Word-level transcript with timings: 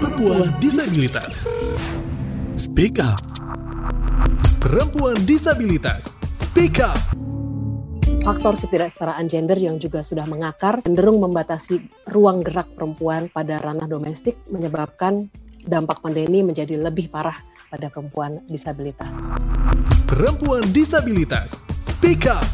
Perempuan 0.00 0.48
disabilitas. 0.64 1.44
Speak 2.56 2.96
up. 3.04 3.20
Perempuan 4.56 5.12
disabilitas. 5.28 6.08
Speak 6.40 6.80
up. 6.80 6.96
Faktor 8.24 8.56
ketidaksetaraan 8.64 9.28
gender 9.28 9.60
yang 9.60 9.76
juga 9.76 10.00
sudah 10.00 10.24
mengakar 10.24 10.80
cenderung 10.80 11.20
membatasi 11.20 11.84
ruang 12.16 12.40
gerak 12.40 12.72
perempuan 12.72 13.28
pada 13.28 13.60
ranah 13.60 13.84
domestik 13.84 14.40
menyebabkan 14.48 15.28
dampak 15.68 16.00
pandemi 16.00 16.40
menjadi 16.40 16.80
lebih 16.80 17.12
parah 17.12 17.36
pada 17.68 17.92
perempuan 17.92 18.40
disabilitas. 18.48 19.12
Perempuan 20.08 20.64
disabilitas. 20.72 21.60
Speak 21.84 22.24
up. 22.24 22.48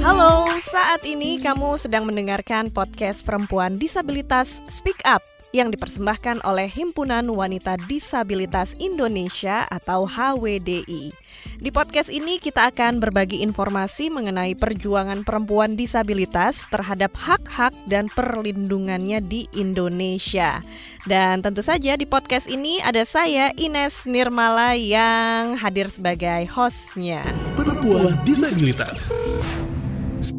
Halo, 0.00 0.48
saat 0.64 1.04
ini 1.04 1.36
kamu 1.36 1.76
sedang 1.76 2.08
mendengarkan 2.08 2.72
podcast 2.72 3.20
Perempuan 3.28 3.76
Disabilitas 3.76 4.64
Speak 4.72 5.04
Up 5.04 5.20
yang 5.54 5.70
dipersembahkan 5.70 6.42
oleh 6.42 6.66
Himpunan 6.66 7.30
Wanita 7.30 7.78
Disabilitas 7.86 8.74
Indonesia 8.82 9.62
atau 9.70 10.02
HWDI. 10.02 11.14
Di 11.62 11.70
podcast 11.70 12.10
ini 12.10 12.42
kita 12.42 12.74
akan 12.74 12.98
berbagi 12.98 13.38
informasi 13.46 14.10
mengenai 14.10 14.58
perjuangan 14.58 15.22
perempuan 15.22 15.78
disabilitas 15.78 16.66
terhadap 16.74 17.14
hak-hak 17.14 17.70
dan 17.86 18.10
perlindungannya 18.10 19.22
di 19.22 19.46
Indonesia. 19.54 20.58
Dan 21.06 21.46
tentu 21.46 21.62
saja 21.62 21.94
di 21.94 22.04
podcast 22.04 22.50
ini 22.50 22.82
ada 22.82 23.06
saya 23.06 23.54
Ines 23.54 24.10
Nirmala 24.10 24.74
yang 24.74 25.54
hadir 25.54 25.86
sebagai 25.86 26.50
hostnya. 26.50 27.22
Perempuan 27.54 28.18
disabilitas. 28.26 29.06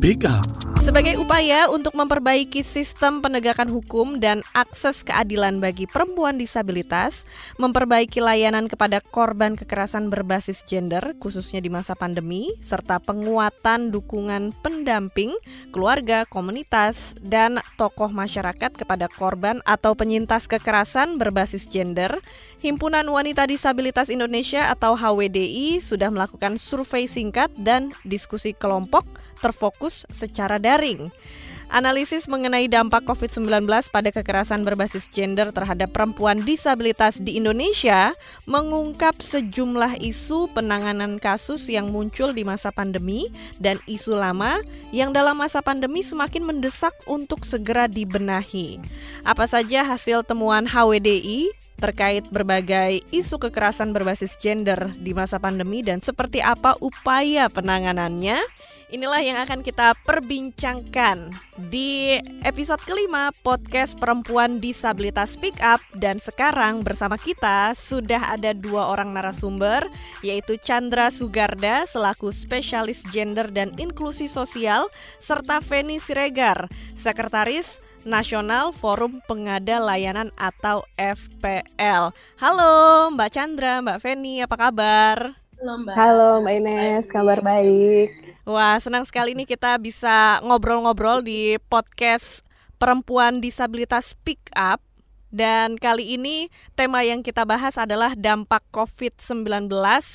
Up. 0.06 0.46
Sebagai 0.86 1.18
upaya 1.18 1.66
untuk 1.66 1.98
memperbaiki 1.98 2.62
sistem 2.62 3.26
penegakan 3.26 3.74
hukum 3.74 4.22
dan 4.22 4.46
akses 4.54 5.02
keadilan 5.02 5.58
bagi 5.58 5.90
perempuan 5.90 6.38
disabilitas, 6.38 7.26
memperbaiki 7.58 8.22
layanan 8.22 8.70
kepada 8.70 9.02
korban 9.02 9.58
kekerasan 9.58 10.14
berbasis 10.14 10.62
gender, 10.70 11.18
khususnya 11.18 11.58
di 11.58 11.74
masa 11.74 11.98
pandemi, 11.98 12.54
serta 12.62 13.02
penguatan 13.02 13.90
dukungan 13.90 14.54
pendamping, 14.62 15.34
keluarga, 15.74 16.30
komunitas, 16.30 17.18
dan 17.26 17.58
tokoh 17.82 18.14
masyarakat 18.14 18.78
kepada 18.78 19.10
korban 19.10 19.66
atau 19.66 19.98
penyintas 19.98 20.46
kekerasan 20.46 21.18
berbasis 21.18 21.66
gender, 21.66 22.22
Himpunan 22.62 23.10
Wanita 23.10 23.50
Disabilitas 23.50 24.14
Indonesia 24.14 24.70
atau 24.70 24.94
HWDI 24.94 25.82
sudah 25.82 26.14
melakukan 26.14 26.62
survei 26.62 27.10
singkat 27.10 27.50
dan 27.58 27.90
diskusi 28.06 28.54
kelompok 28.54 29.06
terfokus 29.40 30.08
secara 30.12 30.60
daring. 30.60 31.12
Analisis 31.74 32.30
mengenai 32.30 32.70
dampak 32.70 33.10
COVID-19 33.10 33.66
pada 33.90 34.10
kekerasan 34.14 34.62
berbasis 34.62 35.10
gender 35.10 35.50
terhadap 35.50 35.90
perempuan 35.98 36.46
disabilitas 36.46 37.18
di 37.18 37.42
Indonesia 37.42 38.14
mengungkap 38.46 39.18
sejumlah 39.18 39.98
isu 39.98 40.54
penanganan 40.54 41.18
kasus 41.18 41.66
yang 41.66 41.90
muncul 41.90 42.38
di 42.38 42.46
masa 42.46 42.70
pandemi 42.70 43.34
dan 43.58 43.82
isu 43.90 44.14
lama 44.14 44.62
yang 44.94 45.10
dalam 45.10 45.42
masa 45.42 45.66
pandemi 45.66 46.06
semakin 46.06 46.46
mendesak 46.46 46.94
untuk 47.10 47.42
segera 47.42 47.90
dibenahi. 47.90 48.78
Apa 49.26 49.50
saja 49.50 49.82
hasil 49.82 50.22
temuan 50.22 50.70
HWDI 50.70 51.65
terkait 51.76 52.24
berbagai 52.32 53.04
isu 53.12 53.40
kekerasan 53.40 53.92
berbasis 53.92 54.40
gender 54.40 54.92
di 55.00 55.12
masa 55.12 55.38
pandemi 55.38 55.84
dan 55.84 56.00
seperti 56.00 56.40
apa 56.40 56.80
upaya 56.80 57.52
penanganannya. 57.52 58.40
Inilah 58.94 59.22
yang 59.26 59.42
akan 59.42 59.66
kita 59.66 59.98
perbincangkan 60.06 61.34
di 61.74 62.22
episode 62.46 62.80
kelima 62.86 63.34
podcast 63.42 63.98
Perempuan 63.98 64.62
Disabilitas 64.62 65.34
Speak 65.34 65.58
Up 65.60 65.82
dan 65.98 66.22
sekarang 66.22 66.86
bersama 66.86 67.18
kita 67.18 67.74
sudah 67.74 68.38
ada 68.38 68.54
dua 68.54 68.94
orang 68.94 69.12
narasumber 69.12 69.90
yaitu 70.22 70.62
Chandra 70.62 71.10
Sugarda 71.10 71.90
selaku 71.90 72.30
spesialis 72.30 73.02
gender 73.10 73.50
dan 73.50 73.74
inklusi 73.82 74.30
sosial 74.30 74.86
serta 75.18 75.66
Feni 75.66 75.98
Siregar, 75.98 76.70
sekretaris 76.94 77.82
Nasional 78.06 78.70
Forum 78.70 79.18
Pengada 79.26 79.82
Layanan 79.82 80.30
atau 80.38 80.86
FPL. 80.94 82.14
Halo 82.38 82.74
Mbak 83.18 83.30
Chandra, 83.34 83.82
Mbak 83.82 83.98
Feni, 83.98 84.46
apa 84.46 84.54
kabar? 84.54 85.34
Halo 85.58 85.74
Mbak. 85.82 85.96
Halo 85.98 86.30
Mbak 86.46 86.54
Ines, 86.62 87.06
kabar 87.10 87.42
baik. 87.42 88.14
Wah, 88.46 88.78
senang 88.78 89.10
sekali 89.10 89.34
nih 89.34 89.50
kita 89.50 89.82
bisa 89.82 90.38
ngobrol-ngobrol 90.46 91.26
di 91.26 91.58
podcast 91.66 92.46
Perempuan 92.78 93.42
Disabilitas 93.42 94.14
Speak 94.14 94.54
Up. 94.54 94.78
Dan 95.36 95.76
kali 95.76 96.16
ini 96.16 96.48
tema 96.80 97.04
yang 97.04 97.20
kita 97.20 97.44
bahas 97.44 97.76
adalah 97.76 98.16
dampak 98.16 98.64
COVID-19 98.72 99.68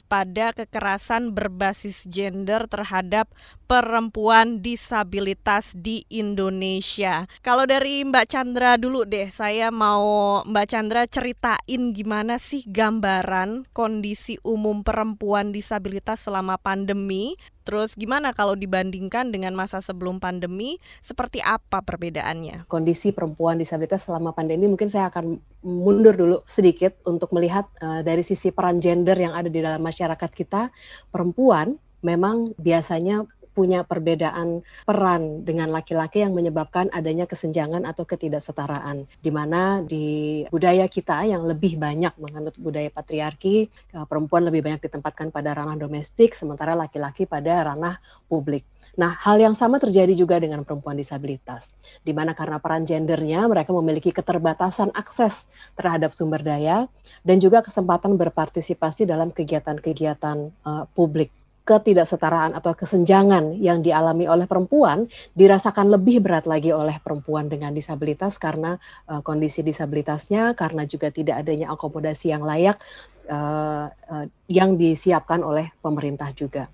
pada 0.09 0.57
kekerasan 0.57 1.37
berbasis 1.37 2.09
gender 2.09 2.65
terhadap 2.65 3.29
perempuan 3.69 4.65
disabilitas 4.65 5.77
di 5.77 6.09
Indonesia. 6.09 7.29
Kalau 7.45 7.69
dari 7.69 8.01
Mbak 8.01 8.27
Chandra 8.33 8.81
dulu 8.81 9.05
deh, 9.05 9.29
saya 9.29 9.69
mau 9.69 10.41
Mbak 10.49 10.67
Chandra 10.73 11.05
ceritain 11.05 11.93
gimana 11.93 12.41
sih 12.41 12.65
gambaran 12.65 13.69
kondisi 13.77 14.41
umum 14.41 14.81
perempuan 14.81 15.53
disabilitas 15.53 16.25
selama 16.25 16.57
pandemi 16.57 17.37
Terus 17.65 17.95
gimana 17.95 18.33
kalau 18.33 18.57
dibandingkan 18.57 19.29
dengan 19.29 19.53
masa 19.53 19.85
sebelum 19.85 20.19
pandemi, 20.19 20.81
seperti 21.05 21.45
apa 21.45 21.85
perbedaannya? 21.85 22.67
Kondisi 22.67 23.13
perempuan 23.13 23.61
disabilitas 23.61 24.09
selama 24.09 24.33
pandemi 24.33 24.67
mungkin 24.67 24.89
saya 24.89 25.13
akan 25.13 25.37
mundur 25.65 26.17
dulu 26.17 26.37
sedikit 26.49 26.97
untuk 27.05 27.31
melihat 27.37 27.69
uh, 27.85 28.01
dari 28.01 28.25
sisi 28.25 28.49
peran 28.49 28.81
gender 28.81 29.15
yang 29.17 29.37
ada 29.37 29.53
di 29.53 29.61
dalam 29.61 29.85
masyarakat 29.85 30.31
kita. 30.33 30.73
Perempuan 31.13 31.77
memang 32.01 32.57
biasanya 32.57 33.29
punya 33.61 33.85
perbedaan 33.85 34.65
peran 34.89 35.45
dengan 35.45 35.69
laki-laki 35.69 36.25
yang 36.25 36.33
menyebabkan 36.33 36.89
adanya 36.97 37.29
kesenjangan 37.29 37.85
atau 37.85 38.09
ketidaksetaraan. 38.09 39.05
Di 39.21 39.29
mana 39.29 39.85
di 39.85 40.49
budaya 40.49 40.89
kita 40.89 41.29
yang 41.29 41.45
lebih 41.45 41.77
banyak 41.77 42.17
menganut 42.17 42.57
budaya 42.57 42.89
patriarki, 42.89 43.69
eh, 43.69 44.07
perempuan 44.09 44.49
lebih 44.49 44.65
banyak 44.65 44.89
ditempatkan 44.89 45.29
pada 45.29 45.53
ranah 45.53 45.77
domestik, 45.77 46.33
sementara 46.33 46.73
laki-laki 46.73 47.29
pada 47.29 47.69
ranah 47.69 48.01
publik. 48.33 48.65
Nah, 48.97 49.13
hal 49.13 49.39
yang 49.39 49.53
sama 49.53 49.77
terjadi 49.77 50.17
juga 50.17 50.41
dengan 50.41 50.65
perempuan 50.65 50.97
disabilitas, 50.97 51.69
di 52.03 52.17
mana 52.17 52.33
karena 52.33 52.57
peran 52.59 52.89
gendernya 52.89 53.45
mereka 53.47 53.77
memiliki 53.77 54.11
keterbatasan 54.11 54.91
akses 54.97 55.47
terhadap 55.77 56.17
sumber 56.17 56.43
daya 56.43 56.89
dan 57.23 57.39
juga 57.39 57.63
kesempatan 57.63 58.17
berpartisipasi 58.19 59.07
dalam 59.07 59.31
kegiatan-kegiatan 59.31 60.51
uh, 60.65 60.85
publik 60.97 61.31
ketidaksetaraan 61.65 62.57
atau 62.57 62.73
kesenjangan 62.75 63.57
yang 63.61 63.85
dialami 63.85 64.27
oleh 64.27 64.49
perempuan 64.49 65.07
dirasakan 65.37 65.93
lebih 65.93 66.25
berat 66.25 66.49
lagi 66.49 66.73
oleh 66.75 66.99
perempuan 66.99 67.47
dengan 67.47 67.71
disabilitas 67.77 68.41
karena 68.41 68.81
uh, 69.07 69.21
kondisi 69.21 69.61
disabilitasnya, 69.63 70.59
karena 70.59 70.89
juga 70.89 71.13
tidak 71.13 71.47
adanya 71.47 71.71
akomodasi 71.71 72.33
yang 72.33 72.43
layak 72.43 72.81
uh, 73.31 73.87
uh, 73.93 74.27
yang 74.51 74.81
disiapkan 74.81 75.45
oleh 75.45 75.71
pemerintah 75.85 76.35
juga. 76.35 76.67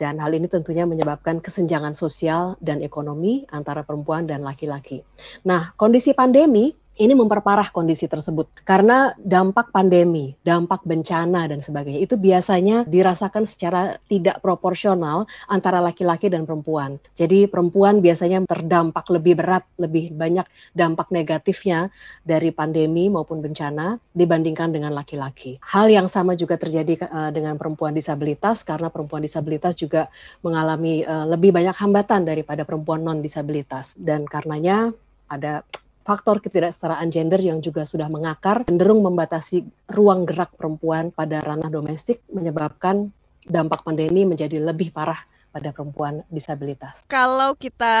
Dan 0.00 0.16
hal 0.16 0.32
ini 0.32 0.48
tentunya 0.48 0.88
menyebabkan 0.88 1.44
kesenjangan 1.44 1.92
sosial 1.92 2.56
dan 2.64 2.80
ekonomi 2.80 3.44
antara 3.52 3.84
perempuan 3.84 4.24
dan 4.24 4.40
laki-laki. 4.40 5.04
Nah, 5.44 5.76
kondisi 5.76 6.16
pandemi 6.16 6.72
ini 7.00 7.16
memperparah 7.16 7.72
kondisi 7.72 8.04
tersebut 8.04 8.60
karena 8.68 9.16
dampak 9.16 9.72
pandemi, 9.72 10.36
dampak 10.44 10.84
bencana 10.84 11.48
dan 11.48 11.64
sebagainya 11.64 12.04
itu 12.04 12.20
biasanya 12.20 12.84
dirasakan 12.84 13.48
secara 13.48 13.96
tidak 14.12 14.44
proporsional 14.44 15.24
antara 15.48 15.80
laki-laki 15.80 16.28
dan 16.28 16.44
perempuan. 16.44 17.00
Jadi 17.16 17.48
perempuan 17.48 18.04
biasanya 18.04 18.44
terdampak 18.44 19.08
lebih 19.08 19.40
berat, 19.40 19.64
lebih 19.80 20.12
banyak 20.12 20.44
dampak 20.76 21.08
negatifnya 21.08 21.88
dari 22.28 22.52
pandemi 22.52 23.08
maupun 23.08 23.40
bencana 23.40 23.96
dibandingkan 24.12 24.68
dengan 24.68 24.92
laki-laki. 24.92 25.56
Hal 25.64 25.88
yang 25.88 26.12
sama 26.12 26.36
juga 26.36 26.60
terjadi 26.60 27.00
uh, 27.08 27.32
dengan 27.32 27.56
perempuan 27.56 27.96
disabilitas 27.96 28.60
karena 28.60 28.92
perempuan 28.92 29.24
disabilitas 29.24 29.72
juga 29.72 30.12
mengalami 30.44 31.00
uh, 31.08 31.24
lebih 31.24 31.56
banyak 31.56 31.72
hambatan 31.80 32.28
daripada 32.28 32.68
perempuan 32.68 33.00
non 33.00 33.24
disabilitas 33.24 33.96
dan 33.96 34.28
karenanya 34.28 34.92
ada 35.32 35.64
faktor 36.10 36.42
ketidaksetaraan 36.42 37.06
gender 37.14 37.38
yang 37.38 37.62
juga 37.62 37.86
sudah 37.86 38.10
mengakar 38.10 38.66
cenderung 38.66 39.06
membatasi 39.06 39.62
ruang 39.94 40.26
gerak 40.26 40.50
perempuan 40.58 41.14
pada 41.14 41.38
ranah 41.38 41.70
domestik 41.70 42.18
menyebabkan 42.34 43.14
dampak 43.46 43.86
pandemi 43.86 44.26
menjadi 44.26 44.58
lebih 44.58 44.90
parah 44.90 45.22
pada 45.54 45.70
perempuan 45.74 46.22
disabilitas. 46.30 47.02
Kalau 47.10 47.58
kita 47.58 47.94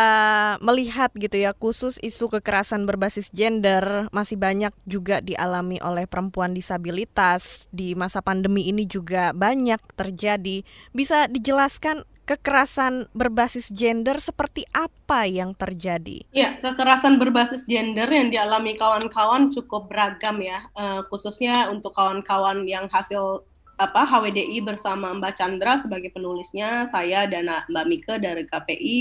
melihat 0.62 1.10
gitu 1.18 1.34
ya, 1.34 1.50
khusus 1.54 1.98
isu 2.02 2.30
kekerasan 2.38 2.86
berbasis 2.86 3.30
gender 3.30 4.06
masih 4.14 4.38
banyak 4.38 4.70
juga 4.86 5.18
dialami 5.18 5.82
oleh 5.82 6.06
perempuan 6.06 6.54
disabilitas 6.54 7.66
di 7.74 7.98
masa 7.98 8.22
pandemi 8.22 8.70
ini 8.70 8.86
juga 8.86 9.34
banyak 9.34 9.82
terjadi. 9.98 10.62
Bisa 10.94 11.26
dijelaskan 11.26 12.06
kekerasan 12.30 13.10
berbasis 13.10 13.74
gender 13.74 14.22
seperti 14.22 14.62
apa 14.70 15.26
yang 15.26 15.50
terjadi? 15.50 16.22
Ya, 16.30 16.54
kekerasan 16.62 17.18
berbasis 17.18 17.66
gender 17.66 18.06
yang 18.06 18.30
dialami 18.30 18.78
kawan-kawan 18.78 19.50
cukup 19.50 19.90
beragam 19.90 20.38
ya, 20.38 20.70
uh, 20.78 21.02
khususnya 21.10 21.66
untuk 21.74 21.90
kawan-kawan 21.90 22.62
yang 22.70 22.86
hasil 22.86 23.42
apa 23.80 24.06
HWDI 24.06 24.62
bersama 24.62 25.10
Mbak 25.16 25.34
Chandra 25.34 25.80
sebagai 25.80 26.14
penulisnya, 26.14 26.86
saya 26.92 27.26
dan 27.26 27.50
Mbak 27.66 27.86
Mika 27.88 28.14
dari 28.20 28.46
KPI 28.46 28.96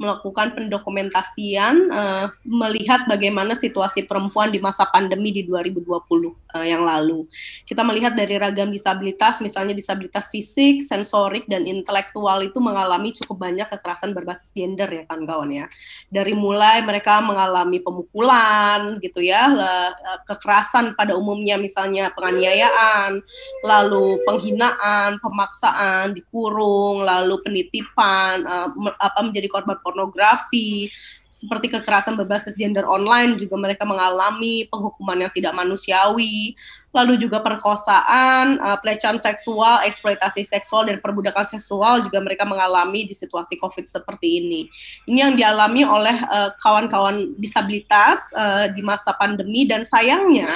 melakukan 0.00 0.56
pendokumentasian 0.56 1.92
uh, 1.92 2.32
melihat 2.40 3.04
bagaimana 3.04 3.52
situasi 3.52 4.08
perempuan 4.08 4.48
di 4.48 4.56
masa 4.56 4.88
pandemi 4.88 5.28
di 5.28 5.44
2020 5.44 5.84
uh, 5.84 6.32
eh, 6.56 6.72
yang 6.72 6.88
lalu. 6.88 7.28
Kita 7.68 7.84
melihat 7.84 8.16
dari 8.16 8.40
ragam 8.40 8.72
disabilitas, 8.72 9.44
misalnya 9.44 9.76
disabilitas 9.76 10.32
fisik, 10.32 10.80
sensorik, 10.88 11.44
dan 11.52 11.68
intelektual 11.68 12.40
itu 12.40 12.56
mengalami 12.64 13.12
cukup 13.12 13.44
banyak 13.44 13.68
kekerasan 13.68 14.16
berbasis 14.16 14.48
gender 14.56 14.88
ya 14.88 15.04
kan 15.04 15.28
kawan 15.28 15.52
ya. 15.52 15.68
Dari 16.08 16.32
mulai 16.32 16.80
mereka 16.80 17.20
mengalami 17.20 17.84
pemukulan 17.84 18.96
gitu 19.04 19.20
ya, 19.20 19.52
eh, 19.52 19.92
kekerasan 20.24 20.96
pada 20.96 21.12
umumnya 21.12 21.60
misalnya 21.60 22.08
penganiayaan, 22.16 23.20
lalu 23.68 24.16
penghinaan, 24.24 25.20
pemaksaan, 25.20 26.16
dikurung, 26.16 27.04
lalu 27.04 27.36
penitipan, 27.44 28.48
uh, 28.48 28.72
apa 28.96 29.20
menjadi 29.20 29.48
korban 29.50 29.76
pornografi, 29.90 30.86
seperti 31.30 31.70
kekerasan 31.70 32.18
berbasis 32.18 32.58
gender 32.58 32.86
online 32.86 33.38
juga 33.38 33.54
mereka 33.58 33.86
mengalami 33.86 34.66
penghukuman 34.66 35.26
yang 35.26 35.32
tidak 35.34 35.54
manusiawi, 35.54 36.58
lalu 36.90 37.22
juga 37.22 37.38
perkosaan, 37.38 38.58
uh, 38.58 38.74
pelecehan 38.82 39.22
seksual, 39.22 39.86
eksploitasi 39.86 40.42
seksual 40.42 40.90
dan 40.90 40.98
perbudakan 40.98 41.46
seksual 41.46 42.02
juga 42.02 42.18
mereka 42.18 42.42
mengalami 42.42 43.06
di 43.06 43.14
situasi 43.14 43.54
Covid 43.62 43.86
seperti 43.86 44.42
ini. 44.42 44.66
Ini 45.06 45.30
yang 45.30 45.34
dialami 45.38 45.86
oleh 45.86 46.18
uh, 46.26 46.50
kawan-kawan 46.58 47.38
disabilitas 47.38 48.34
uh, 48.34 48.66
di 48.74 48.82
masa 48.82 49.14
pandemi 49.14 49.70
dan 49.70 49.86
sayangnya 49.86 50.50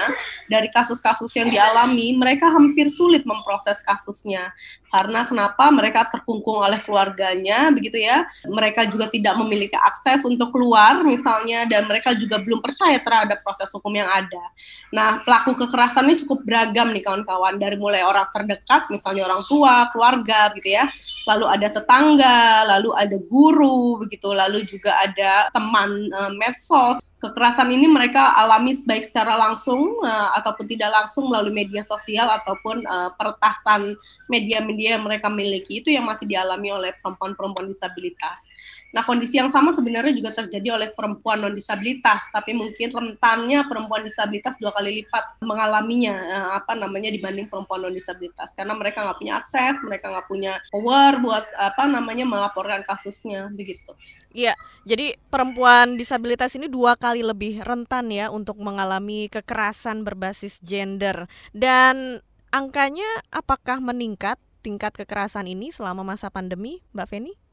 dari 0.50 0.66
kasus-kasus 0.74 1.30
yang 1.38 1.46
dialami 1.46 2.18
mereka 2.18 2.50
hampir 2.50 2.90
sulit 2.90 3.22
memproses 3.22 3.78
kasusnya 3.86 4.50
karena 4.94 5.26
kenapa 5.26 5.74
mereka 5.74 6.06
terkungkung 6.06 6.62
oleh 6.62 6.78
keluarganya 6.78 7.74
begitu 7.74 7.98
ya. 7.98 8.22
Mereka 8.46 8.86
juga 8.86 9.10
tidak 9.10 9.34
memiliki 9.42 9.74
akses 9.74 10.22
untuk 10.22 10.54
keluar 10.54 11.02
misalnya 11.02 11.66
dan 11.66 11.90
mereka 11.90 12.14
juga 12.14 12.38
belum 12.38 12.62
percaya 12.62 13.02
terhadap 13.02 13.42
proses 13.42 13.66
hukum 13.74 13.90
yang 13.90 14.06
ada. 14.06 14.44
Nah 14.94 15.18
pelaku 15.26 15.66
kekerasannya 15.66 16.14
cukup 16.22 16.46
beragam 16.46 16.94
nih 16.94 17.02
kawan-kawan. 17.02 17.58
Dari 17.58 17.74
mulai 17.74 18.06
orang 18.06 18.30
terdekat 18.30 18.86
misalnya 18.86 19.26
orang 19.26 19.42
tua 19.50 19.90
keluarga 19.90 20.54
gitu 20.54 20.78
ya. 20.78 20.86
Lalu 21.26 21.44
ada 21.50 21.68
tetangga 21.74 22.62
lalu 22.62 22.94
ada 22.94 23.16
guru 23.18 23.98
begitu. 24.06 24.30
Lalu 24.30 24.62
juga 24.62 24.94
ada 25.02 25.50
teman 25.50 25.90
uh, 26.14 26.30
medsos 26.38 27.02
kekerasan 27.24 27.72
ini 27.72 27.88
mereka 27.88 28.36
alami 28.36 28.76
baik 28.84 29.08
secara 29.08 29.40
langsung 29.40 29.96
uh, 30.04 30.36
ataupun 30.36 30.68
tidak 30.68 30.92
langsung 30.92 31.32
melalui 31.32 31.64
media 31.64 31.80
sosial 31.80 32.28
ataupun 32.28 32.84
uh, 32.84 33.16
peretasan 33.16 33.96
media-media 34.28 35.00
yang 35.00 35.04
mereka 35.08 35.32
miliki 35.32 35.80
itu 35.80 35.88
yang 35.88 36.04
masih 36.04 36.28
dialami 36.28 36.68
oleh 36.68 36.92
perempuan-perempuan 37.00 37.72
disabilitas. 37.72 38.44
Nah, 38.94 39.02
kondisi 39.02 39.42
yang 39.42 39.50
sama 39.50 39.74
sebenarnya 39.74 40.14
juga 40.14 40.30
terjadi 40.30 40.78
oleh 40.78 40.88
perempuan 40.94 41.42
non 41.42 41.50
disabilitas, 41.50 42.30
tapi 42.30 42.54
mungkin 42.54 42.94
rentannya 42.94 43.66
perempuan 43.66 44.06
disabilitas 44.06 44.54
dua 44.62 44.70
kali 44.70 45.02
lipat 45.02 45.42
mengalaminya 45.42 46.14
uh, 46.14 46.48
apa 46.62 46.78
namanya 46.78 47.10
dibanding 47.10 47.50
perempuan 47.50 47.82
non 47.82 47.90
disabilitas 47.90 48.54
karena 48.54 48.70
mereka 48.78 49.02
nggak 49.02 49.18
punya 49.18 49.34
akses, 49.42 49.82
mereka 49.82 50.14
nggak 50.14 50.30
punya 50.30 50.62
power 50.70 51.18
buat 51.18 51.42
apa 51.58 51.90
namanya 51.90 52.22
melaporkan 52.22 52.86
kasusnya 52.86 53.50
begitu. 53.50 53.90
Iya, 54.30 54.54
jadi 54.86 55.18
perempuan 55.26 55.98
disabilitas 55.98 56.54
ini 56.54 56.70
dua 56.70 56.94
kali 56.94 57.26
lebih 57.26 57.66
rentan 57.66 58.14
ya 58.14 58.30
untuk 58.30 58.62
mengalami 58.62 59.26
kekerasan 59.26 60.06
berbasis 60.06 60.62
gender. 60.62 61.26
Dan 61.50 62.22
angkanya 62.54 63.06
apakah 63.34 63.82
meningkat 63.82 64.38
tingkat 64.62 64.94
kekerasan 64.94 65.50
ini 65.50 65.74
selama 65.74 66.06
masa 66.06 66.30
pandemi, 66.30 66.78
Mbak 66.94 67.06
Feni? 67.10 67.43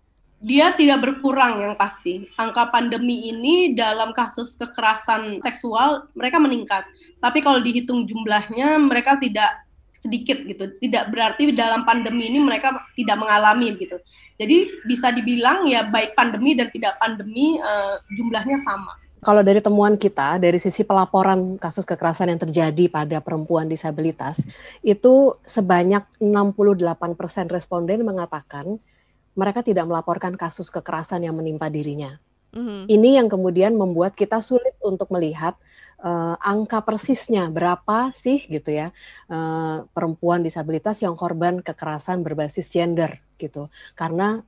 Dia 0.42 0.74
tidak 0.74 1.06
berkurang 1.06 1.62
yang 1.62 1.78
pasti. 1.78 2.26
Angka 2.34 2.74
pandemi 2.74 3.30
ini 3.30 3.78
dalam 3.78 4.10
kasus 4.10 4.58
kekerasan 4.58 5.38
seksual 5.46 6.10
mereka 6.18 6.42
meningkat. 6.42 6.84
Tapi 7.22 7.46
kalau 7.46 7.62
dihitung 7.62 8.10
jumlahnya 8.10 8.82
mereka 8.82 9.22
tidak 9.22 9.62
sedikit 10.02 10.42
gitu. 10.42 10.66
Tidak 10.82 11.14
berarti 11.14 11.54
dalam 11.54 11.86
pandemi 11.86 12.26
ini 12.34 12.42
mereka 12.42 12.74
tidak 12.98 13.22
mengalami 13.22 13.78
gitu. 13.78 14.02
Jadi 14.42 14.82
bisa 14.90 15.14
dibilang 15.14 15.70
ya 15.70 15.86
baik 15.86 16.18
pandemi 16.18 16.58
dan 16.58 16.74
tidak 16.74 16.98
pandemi 16.98 17.62
uh, 17.62 18.02
jumlahnya 18.18 18.58
sama. 18.66 18.98
Kalau 19.22 19.46
dari 19.46 19.62
temuan 19.62 20.02
kita, 20.02 20.42
dari 20.42 20.58
sisi 20.58 20.82
pelaporan 20.82 21.54
kasus 21.62 21.86
kekerasan 21.86 22.34
yang 22.34 22.42
terjadi 22.42 22.90
pada 22.90 23.22
perempuan 23.22 23.70
disabilitas, 23.70 24.42
itu 24.82 25.38
sebanyak 25.46 26.02
68% 26.18 26.98
responden 27.54 28.02
mengatakan 28.02 28.82
mereka 29.38 29.64
tidak 29.64 29.88
melaporkan 29.88 30.36
kasus 30.36 30.68
kekerasan 30.68 31.24
yang 31.24 31.36
menimpa 31.38 31.72
dirinya. 31.72 32.20
Mm 32.52 32.64
-hmm. 32.64 32.82
Ini 32.92 33.10
yang 33.24 33.28
kemudian 33.32 33.74
membuat 33.80 34.16
kita 34.16 34.44
sulit 34.44 34.76
untuk 34.84 35.08
melihat 35.12 35.56
uh, 36.04 36.36
angka 36.42 36.82
persisnya 36.84 37.48
berapa 37.48 38.12
sih 38.12 38.44
gitu 38.50 38.74
ya 38.74 38.88
uh, 39.30 39.86
perempuan 39.94 40.42
disabilitas 40.42 41.00
yang 41.00 41.14
korban 41.16 41.62
kekerasan 41.62 42.26
berbasis 42.26 42.68
gender 42.68 43.22
gitu 43.38 43.70
karena 43.96 44.42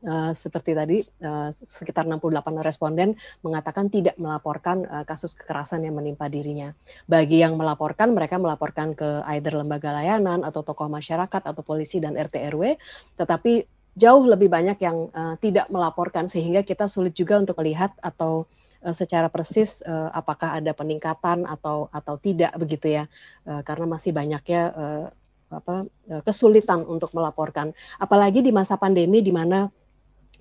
Uh, 0.00 0.32
seperti 0.32 0.72
tadi 0.72 1.04
uh, 1.20 1.52
sekitar 1.52 2.08
68 2.08 2.40
responden 2.64 3.20
mengatakan 3.44 3.92
tidak 3.92 4.16
melaporkan 4.16 4.88
uh, 4.88 5.04
kasus 5.04 5.36
kekerasan 5.36 5.84
yang 5.84 5.92
menimpa 5.92 6.24
dirinya. 6.24 6.72
Bagi 7.04 7.44
yang 7.44 7.60
melaporkan, 7.60 8.16
mereka 8.16 8.40
melaporkan 8.40 8.96
ke 8.96 9.20
either 9.36 9.60
lembaga 9.60 9.92
layanan 9.92 10.40
atau 10.40 10.64
tokoh 10.64 10.88
masyarakat 10.88 11.44
atau 11.44 11.60
polisi 11.60 12.00
dan 12.00 12.16
RT 12.16 12.32
RW, 12.48 12.80
tetapi 13.20 13.68
jauh 14.00 14.24
lebih 14.24 14.48
banyak 14.48 14.80
yang 14.80 15.12
uh, 15.12 15.36
tidak 15.36 15.68
melaporkan 15.68 16.26
sehingga 16.32 16.64
kita 16.64 16.88
sulit 16.88 17.12
juga 17.12 17.36
untuk 17.36 17.60
melihat 17.60 17.92
atau 18.00 18.48
uh, 18.80 18.96
secara 18.96 19.28
persis 19.28 19.84
uh, 19.84 20.08
apakah 20.16 20.56
ada 20.56 20.72
peningkatan 20.72 21.44
atau 21.44 21.92
atau 21.92 22.16
tidak 22.16 22.56
begitu 22.56 22.96
ya. 22.96 23.04
Uh, 23.44 23.60
karena 23.60 23.84
masih 23.84 24.16
banyaknya 24.16 24.62
uh, 24.72 25.06
apa 25.52 25.84
uh, 26.08 26.22
kesulitan 26.24 26.88
untuk 26.88 27.12
melaporkan. 27.12 27.76
Apalagi 28.00 28.40
di 28.40 28.50
masa 28.50 28.80
pandemi 28.80 29.20
di 29.20 29.30
mana 29.30 29.68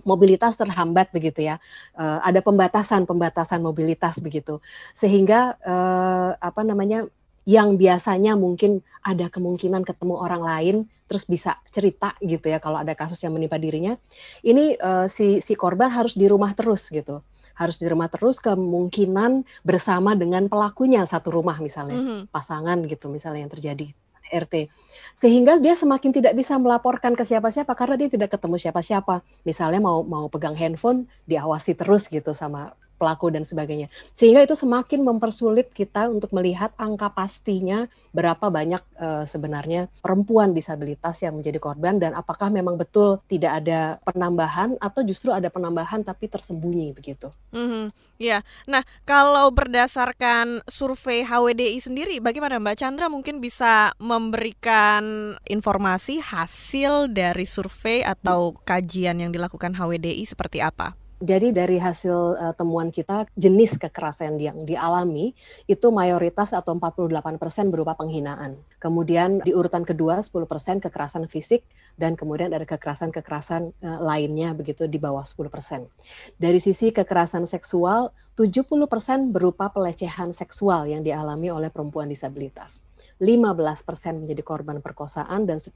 mobilitas 0.08 0.56
terhambat 0.56 1.12
begitu 1.12 1.52
ya. 1.52 1.60
Uh, 1.98 2.24
ada 2.24 2.40
pembatasan 2.40 3.04
pembatasan 3.04 3.60
mobilitas 3.60 4.24
begitu. 4.24 4.64
Sehingga 4.96 5.60
uh, 5.60 6.32
apa 6.40 6.64
namanya 6.64 7.04
yang 7.50 7.82
biasanya 7.82 8.38
mungkin 8.38 8.86
ada 9.02 9.26
kemungkinan 9.26 9.82
ketemu 9.82 10.22
orang 10.22 10.46
lain 10.46 10.76
terus 11.10 11.26
bisa 11.26 11.58
cerita 11.74 12.14
gitu 12.22 12.46
ya 12.46 12.62
kalau 12.62 12.78
ada 12.78 12.94
kasus 12.94 13.18
yang 13.26 13.34
menimpa 13.34 13.58
dirinya. 13.58 13.98
Ini 14.46 14.78
uh, 14.78 15.08
si 15.10 15.42
si 15.42 15.58
korban 15.58 15.90
harus 15.90 16.14
di 16.14 16.30
rumah 16.30 16.54
terus 16.54 16.86
gitu. 16.94 17.26
Harus 17.58 17.82
di 17.82 17.90
rumah 17.90 18.06
terus 18.06 18.38
kemungkinan 18.38 19.66
bersama 19.66 20.14
dengan 20.14 20.46
pelakunya 20.46 21.02
satu 21.10 21.34
rumah 21.34 21.58
misalnya 21.58 21.98
mm 21.98 22.06
-hmm. 22.06 22.22
pasangan 22.30 22.78
gitu 22.86 23.10
misalnya 23.10 23.44
yang 23.44 23.52
terjadi 23.52 23.88
RT 24.30 24.70
sehingga 25.18 25.58
dia 25.58 25.74
semakin 25.74 26.14
tidak 26.14 26.38
bisa 26.38 26.54
melaporkan 26.62 27.18
ke 27.18 27.26
siapa-siapa 27.26 27.74
karena 27.74 27.98
dia 27.98 28.14
tidak 28.14 28.38
ketemu 28.38 28.62
siapa-siapa. 28.62 29.26
Misalnya 29.50 29.82
mau 29.82 30.06
mau 30.06 30.30
pegang 30.30 30.54
handphone 30.54 31.10
diawasi 31.26 31.74
terus 31.74 32.06
gitu 32.06 32.38
sama 32.38 32.78
pelaku 33.00 33.32
dan 33.32 33.48
sebagainya. 33.48 33.88
Sehingga 34.14 34.44
itu 34.44 34.60
semakin 34.60 35.08
mempersulit 35.08 35.72
kita 35.72 36.12
untuk 36.12 36.36
melihat 36.36 36.76
angka 36.76 37.08
pastinya 37.16 37.88
berapa 38.12 38.52
banyak 38.52 38.84
uh, 39.00 39.24
sebenarnya 39.24 39.88
perempuan 40.04 40.52
disabilitas 40.52 41.24
yang 41.24 41.40
menjadi 41.40 41.64
korban 41.64 41.98
dan 41.98 42.12
apakah 42.12 42.52
memang 42.52 42.76
betul 42.76 43.24
tidak 43.32 43.64
ada 43.64 43.98
penambahan 44.04 44.76
atau 44.84 45.02
justru 45.08 45.32
ada 45.32 45.48
penambahan 45.48 46.04
tapi 46.04 46.28
tersembunyi 46.28 46.92
begitu. 46.92 47.32
Mm-hmm. 47.56 47.86
Ya, 48.20 48.44
nah 48.68 48.84
kalau 49.08 49.48
berdasarkan 49.56 50.68
survei 50.68 51.24
HWDI 51.24 51.80
sendiri, 51.80 52.16
bagaimana 52.20 52.60
Mbak 52.60 52.76
Chandra 52.76 53.08
mungkin 53.08 53.40
bisa 53.40 53.96
memberikan 53.96 55.34
informasi 55.48 56.20
hasil 56.20 57.16
dari 57.16 57.48
survei 57.48 58.04
atau 58.04 58.60
kajian 58.68 59.24
yang 59.24 59.32
dilakukan 59.32 59.72
HWDI 59.72 60.28
seperti 60.28 60.60
apa? 60.60 61.00
Jadi 61.20 61.52
dari 61.52 61.76
hasil 61.76 62.40
uh, 62.40 62.56
temuan 62.56 62.96
kita 62.96 63.28
jenis 63.36 63.76
kekerasan 63.76 64.40
yang 64.40 64.64
dialami 64.64 65.36
itu 65.68 65.92
mayoritas 65.92 66.56
atau 66.56 66.72
48% 66.80 67.36
berupa 67.68 67.92
penghinaan. 68.00 68.56
Kemudian 68.80 69.44
di 69.44 69.52
urutan 69.52 69.84
kedua 69.84 70.24
10% 70.24 70.48
kekerasan 70.80 71.28
fisik 71.28 71.68
dan 72.00 72.16
kemudian 72.16 72.56
ada 72.56 72.64
kekerasan-kekerasan 72.64 73.76
uh, 73.84 74.00
lainnya 74.00 74.56
begitu 74.56 74.88
di 74.88 74.96
bawah 74.96 75.28
10%. 75.28 75.92
Dari 76.40 76.60
sisi 76.64 76.96
kekerasan 76.96 77.44
seksual 77.52 78.16
70% 78.40 79.36
berupa 79.36 79.68
pelecehan 79.76 80.32
seksual 80.32 80.88
yang 80.88 81.04
dialami 81.04 81.52
oleh 81.52 81.68
perempuan 81.68 82.08
disabilitas. 82.08 82.80
15% 83.20 84.24
menjadi 84.24 84.40
korban 84.40 84.80
perkosaan 84.80 85.44
dan 85.44 85.60
10% 85.60 85.76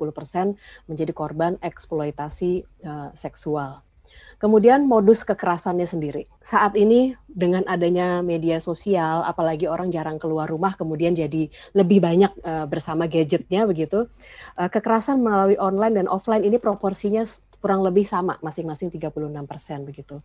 menjadi 0.88 1.12
korban 1.12 1.60
eksploitasi 1.60 2.64
uh, 2.88 3.12
seksual. 3.12 3.84
Kemudian 4.42 4.86
modus 4.90 5.22
kekerasannya 5.26 5.86
sendiri. 5.86 6.30
Saat 6.42 6.74
ini 6.74 7.14
dengan 7.30 7.66
adanya 7.70 8.22
media 8.22 8.58
sosial, 8.58 9.26
apalagi 9.26 9.70
orang 9.70 9.90
jarang 9.94 10.18
keluar 10.18 10.50
rumah, 10.50 10.74
kemudian 10.78 11.14
jadi 11.14 11.50
lebih 11.78 12.00
banyak 12.04 12.32
uh, 12.44 12.66
bersama 12.66 13.06
gadgetnya 13.06 13.66
begitu. 13.70 14.10
Uh, 14.58 14.70
kekerasan 14.70 15.22
melalui 15.22 15.58
online 15.58 16.02
dan 16.02 16.08
offline 16.10 16.46
ini 16.46 16.58
proporsinya 16.58 17.26
kurang 17.64 17.86
lebih 17.86 18.04
sama, 18.04 18.36
masing-masing 18.44 18.92
36 18.92 19.14
persen 19.48 19.88
begitu. 19.88 20.20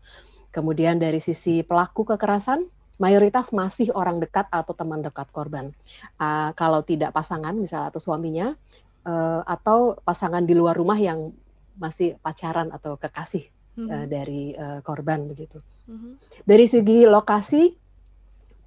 Kemudian 0.51 0.99
dari 0.99 1.23
sisi 1.23 1.63
pelaku 1.63 2.03
kekerasan, 2.03 2.67
mayoritas 2.99 3.55
masih 3.55 3.95
orang 3.95 4.19
dekat 4.19 4.51
atau 4.51 4.75
teman 4.75 5.01
dekat 5.05 5.31
korban. 5.31 5.71
Uh, 6.19 6.51
kalau 6.59 6.83
tidak 6.83 7.15
pasangan, 7.15 7.55
misalnya 7.55 7.95
atau 7.95 8.03
suaminya, 8.03 8.59
uh, 9.07 9.47
atau 9.47 9.95
pasangan 10.03 10.43
di 10.43 10.59
luar 10.59 10.75
rumah 10.75 10.99
yang 10.99 11.31
masih 11.79 12.19
pacaran 12.19 12.75
atau 12.75 12.99
kekasih 12.99 13.47
mm-hmm. 13.79 13.89
uh, 13.95 14.07
dari 14.11 14.43
uh, 14.59 14.81
korban 14.83 15.31
begitu. 15.31 15.63
Mm-hmm. 15.87 16.13
Dari 16.43 16.67
segi 16.67 16.99
lokasi 17.07 17.63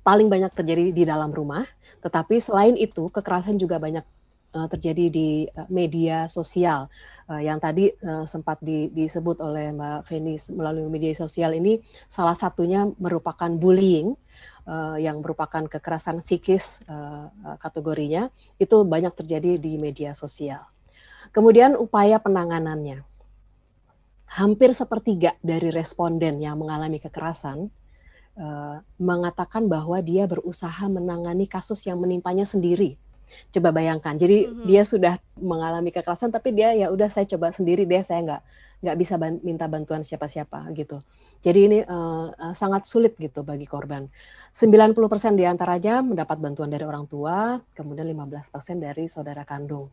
paling 0.01 0.31
banyak 0.31 0.55
terjadi 0.55 0.95
di 0.95 1.03
dalam 1.05 1.29
rumah, 1.29 1.67
tetapi 2.01 2.39
selain 2.41 2.73
itu 2.79 3.11
kekerasan 3.11 3.59
juga 3.59 3.77
banyak 3.77 4.01
uh, 4.55 4.67
terjadi 4.71 5.05
di 5.11 5.29
uh, 5.51 5.67
media 5.69 6.25
sosial 6.31 6.89
uh, 7.29 7.41
yang 7.41 7.61
tadi 7.61 7.91
uh, 8.01 8.25
sempat 8.25 8.57
di, 8.63 8.89
disebut 8.89 9.37
oleh 9.43 9.69
Mbak 9.75 9.99
Feni 10.09 10.35
melalui 10.49 10.87
media 10.89 11.13
sosial 11.13 11.53
ini 11.53 11.83
salah 12.09 12.33
satunya 12.33 12.89
merupakan 12.97 13.51
bullying 13.51 14.17
uh, 14.65 14.97
yang 14.97 15.21
merupakan 15.21 15.67
kekerasan 15.69 16.25
psikis 16.25 16.81
uh, 16.89 17.29
kategorinya 17.61 18.33
itu 18.57 18.81
banyak 18.81 19.13
terjadi 19.13 19.61
di 19.61 19.77
media 19.77 20.17
sosial. 20.17 20.65
Kemudian 21.31 21.77
upaya 21.77 22.19
penanganannya 22.19 23.10
hampir 24.31 24.71
sepertiga 24.71 25.35
dari 25.43 25.75
responden 25.75 26.39
yang 26.39 26.55
mengalami 26.55 27.03
kekerasan 27.03 27.67
uh, 28.39 28.79
mengatakan 28.95 29.67
bahwa 29.67 29.99
dia 29.99 30.23
berusaha 30.23 30.87
menangani 30.87 31.51
kasus 31.51 31.83
yang 31.83 31.99
menimpanya 31.99 32.47
sendiri. 32.47 32.95
Coba 33.51 33.71
bayangkan, 33.71 34.19
jadi 34.19 34.47
mm-hmm. 34.47 34.67
dia 34.67 34.83
sudah 34.83 35.15
mengalami 35.39 35.91
kekerasan, 35.91 36.35
tapi 36.35 36.51
dia 36.51 36.75
ya 36.75 36.91
udah 36.91 37.07
saya 37.07 37.23
coba 37.27 37.55
sendiri 37.55 37.87
deh, 37.87 38.03
saya 38.03 38.19
nggak 38.27 38.41
nggak 38.81 38.97
bisa 38.97 39.15
ban- 39.15 39.39
minta 39.45 39.69
bantuan 39.71 40.03
siapa-siapa 40.03 40.67
gitu. 40.75 40.99
Jadi 41.39 41.59
ini 41.63 41.79
uh, 41.85 42.33
uh, 42.33 42.53
sangat 42.57 42.89
sulit 42.89 43.15
gitu 43.15 43.45
bagi 43.45 43.63
korban. 43.63 44.09
90% 44.51 45.39
di 45.39 45.47
antaranya 45.47 46.03
mendapat 46.03 46.37
bantuan 46.43 46.67
dari 46.67 46.83
orang 46.83 47.07
tua, 47.07 47.61
kemudian 47.71 48.09
15% 48.09 48.51
dari 48.83 49.07
saudara 49.07 49.47
kandung. 49.47 49.87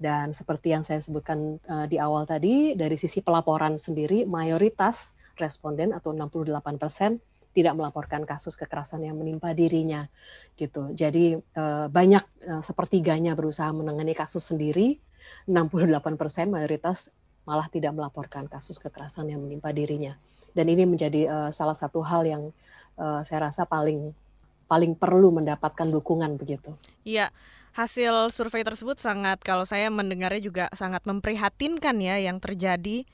Dan 0.00 0.32
seperti 0.32 0.72
yang 0.72 0.80
saya 0.80 1.04
sebutkan 1.04 1.60
uh, 1.68 1.84
di 1.84 2.00
awal 2.00 2.24
tadi, 2.24 2.72
dari 2.72 2.96
sisi 2.96 3.20
pelaporan 3.20 3.76
sendiri, 3.76 4.24
mayoritas 4.24 5.12
responden 5.36 5.92
atau 5.92 6.16
68 6.16 6.80
persen 6.80 7.20
tidak 7.52 7.76
melaporkan 7.76 8.24
kasus 8.24 8.56
kekerasan 8.56 9.04
yang 9.04 9.20
menimpa 9.20 9.52
dirinya, 9.52 10.08
gitu. 10.56 10.96
Jadi 10.96 11.36
uh, 11.36 11.92
banyak 11.92 12.24
uh, 12.48 12.62
sepertiganya 12.64 13.36
berusaha 13.36 13.68
menangani 13.76 14.16
kasus 14.16 14.48
sendiri, 14.48 14.96
68 15.44 16.16
persen 16.16 16.48
mayoritas 16.48 17.12
malah 17.44 17.68
tidak 17.68 17.92
melaporkan 17.92 18.48
kasus 18.48 18.80
kekerasan 18.80 19.28
yang 19.28 19.44
menimpa 19.44 19.68
dirinya. 19.68 20.16
Dan 20.56 20.72
ini 20.72 20.88
menjadi 20.88 21.28
uh, 21.28 21.50
salah 21.52 21.76
satu 21.76 22.00
hal 22.00 22.24
yang 22.24 22.42
uh, 22.96 23.20
saya 23.20 23.52
rasa 23.52 23.68
paling 23.68 24.16
paling 24.64 24.96
perlu 24.96 25.34
mendapatkan 25.34 25.90
dukungan 25.92 26.40
begitu. 26.40 26.72
Iya 27.04 27.28
hasil 27.74 28.34
survei 28.34 28.66
tersebut 28.66 28.98
sangat 28.98 29.40
kalau 29.42 29.62
saya 29.62 29.88
mendengarnya 29.88 30.42
juga 30.42 30.64
sangat 30.74 31.06
memprihatinkan 31.06 31.96
ya 32.02 32.18
yang 32.18 32.42
terjadi 32.42 33.06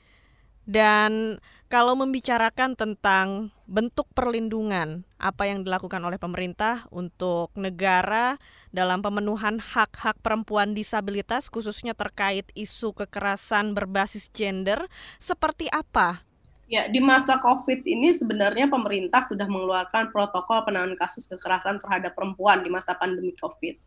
dan 0.67 1.39
kalau 1.71 1.95
membicarakan 1.95 2.75
tentang 2.75 3.55
bentuk 3.67 4.07
perlindungan 4.11 5.07
apa 5.15 5.47
yang 5.47 5.63
dilakukan 5.63 5.99
oleh 6.03 6.19
pemerintah 6.19 6.87
untuk 6.91 7.55
negara 7.55 8.35
dalam 8.75 8.99
pemenuhan 8.99 9.59
hak-hak 9.63 10.19
perempuan 10.19 10.75
disabilitas 10.75 11.47
khususnya 11.47 11.95
terkait 11.95 12.51
isu 12.51 12.91
kekerasan 12.95 13.71
berbasis 13.71 14.27
gender 14.31 14.91
seperti 15.19 15.71
apa 15.71 16.27
Ya, 16.67 16.91
di 16.91 16.99
masa 16.99 17.39
COVID 17.39 17.87
ini 17.87 18.11
sebenarnya 18.11 18.67
pemerintah 18.67 19.23
sudah 19.23 19.47
mengeluarkan 19.47 20.11
protokol 20.11 20.67
penanganan 20.67 20.99
kasus 20.99 21.23
kekerasan 21.31 21.79
terhadap 21.79 22.11
perempuan 22.11 22.59
di 22.59 22.67
masa 22.67 22.91
pandemi 22.91 23.31
COVID. 23.39 23.79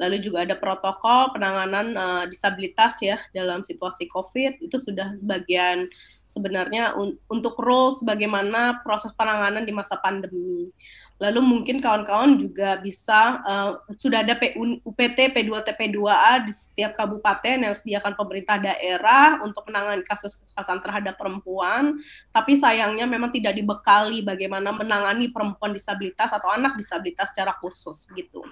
Lalu 0.00 0.24
juga 0.24 0.48
ada 0.48 0.56
protokol 0.56 1.36
penanganan 1.36 1.92
uh, 1.94 2.24
disabilitas 2.26 2.98
ya 3.04 3.20
dalam 3.36 3.60
situasi 3.60 4.08
COVID 4.08 4.64
itu 4.64 4.76
sudah 4.80 5.14
bagian 5.20 5.86
sebenarnya 6.22 6.96
un 6.96 7.18
untuk 7.28 7.58
rules 7.60 8.00
bagaimana 8.00 8.80
proses 8.80 9.12
penanganan 9.12 9.68
di 9.68 9.72
masa 9.74 10.00
pandemi. 10.00 10.72
Lalu 11.22 11.38
mungkin 11.38 11.78
kawan-kawan 11.78 12.34
juga 12.34 12.82
bisa 12.82 13.38
uh, 13.46 13.78
sudah 13.94 14.26
ada 14.26 14.34
UPT 14.82 15.30
P2 15.30 15.54
TP2A 15.54 16.42
di 16.42 16.50
setiap 16.50 16.98
kabupaten 16.98 17.62
yang 17.62 17.70
disediakan 17.70 18.18
pemerintah 18.18 18.58
daerah 18.58 19.38
untuk 19.46 19.62
menangani 19.70 20.02
kasus 20.02 20.42
kekerasan 20.42 20.82
terhadap 20.82 21.14
perempuan, 21.14 22.02
tapi 22.34 22.58
sayangnya 22.58 23.06
memang 23.06 23.30
tidak 23.30 23.54
dibekali 23.54 24.26
bagaimana 24.26 24.74
menangani 24.74 25.30
perempuan 25.30 25.70
disabilitas 25.70 26.34
atau 26.34 26.50
anak 26.50 26.74
disabilitas 26.74 27.30
secara 27.30 27.54
khusus 27.62 28.10
gitu. 28.18 28.42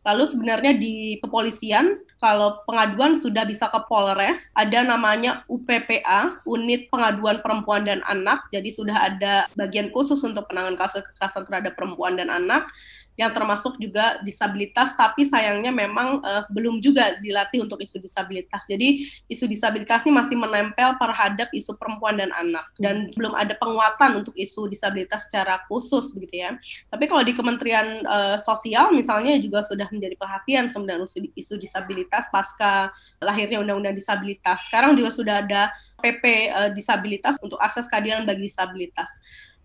Lalu 0.00 0.24
sebenarnya 0.24 0.72
di 0.72 1.20
kepolisian 1.20 2.00
kalau 2.24 2.64
pengaduan 2.64 3.20
sudah 3.20 3.44
bisa 3.44 3.68
ke 3.68 3.80
Polres, 3.84 4.48
ada 4.56 4.80
namanya 4.80 5.44
UPPA, 5.44 6.40
Unit 6.48 6.88
Pengaduan 6.88 7.44
Perempuan 7.44 7.84
dan 7.84 8.00
Anak. 8.08 8.48
Jadi 8.48 8.72
sudah 8.72 9.12
ada 9.12 9.44
bagian 9.60 9.92
khusus 9.92 10.24
untuk 10.24 10.48
penanganan 10.48 10.80
kasus 10.80 11.04
kekerasan 11.04 11.44
terhadap 11.44 11.76
perempuan 11.76 12.13
dan 12.16 12.30
anak 12.30 12.70
yang 13.14 13.30
termasuk 13.30 13.78
juga 13.78 14.18
disabilitas, 14.26 14.90
tapi 14.98 15.22
sayangnya 15.22 15.70
memang 15.70 16.18
uh, 16.18 16.42
belum 16.50 16.82
juga 16.82 17.14
dilatih 17.22 17.62
untuk 17.62 17.78
isu 17.78 18.02
disabilitas. 18.02 18.66
Jadi 18.66 19.06
isu 19.30 19.46
disabilitas 19.46 20.02
ini 20.02 20.18
masih 20.18 20.34
menempel 20.34 20.98
terhadap 20.98 21.48
isu 21.54 21.78
perempuan 21.78 22.18
dan 22.18 22.34
anak, 22.34 22.66
dan 22.82 23.10
hmm. 23.10 23.14
belum 23.14 23.34
ada 23.38 23.54
penguatan 23.54 24.22
untuk 24.22 24.34
isu 24.34 24.66
disabilitas 24.66 25.30
secara 25.30 25.62
khusus 25.70 26.10
begitu 26.18 26.42
ya. 26.42 26.58
Tapi 26.90 27.06
kalau 27.06 27.22
di 27.22 27.32
Kementerian 27.34 28.02
uh, 28.02 28.36
Sosial 28.42 28.90
misalnya 28.90 29.38
juga 29.38 29.62
sudah 29.62 29.86
menjadi 29.94 30.18
perhatian 30.18 30.74
sebenarnya 30.74 31.06
isu, 31.06 31.18
isu 31.38 31.54
disabilitas 31.62 32.26
pasca 32.34 32.90
lahirnya 33.22 33.62
Undang-Undang 33.62 33.94
Disabilitas. 33.94 34.66
Sekarang 34.66 34.98
juga 34.98 35.14
sudah 35.14 35.38
ada 35.38 35.70
PP 36.02 36.50
uh, 36.50 36.66
eh, 36.66 36.70
disabilitas 36.74 37.38
untuk 37.38 37.62
akses 37.62 37.86
keadilan 37.86 38.26
bagi 38.26 38.50
disabilitas 38.50 39.22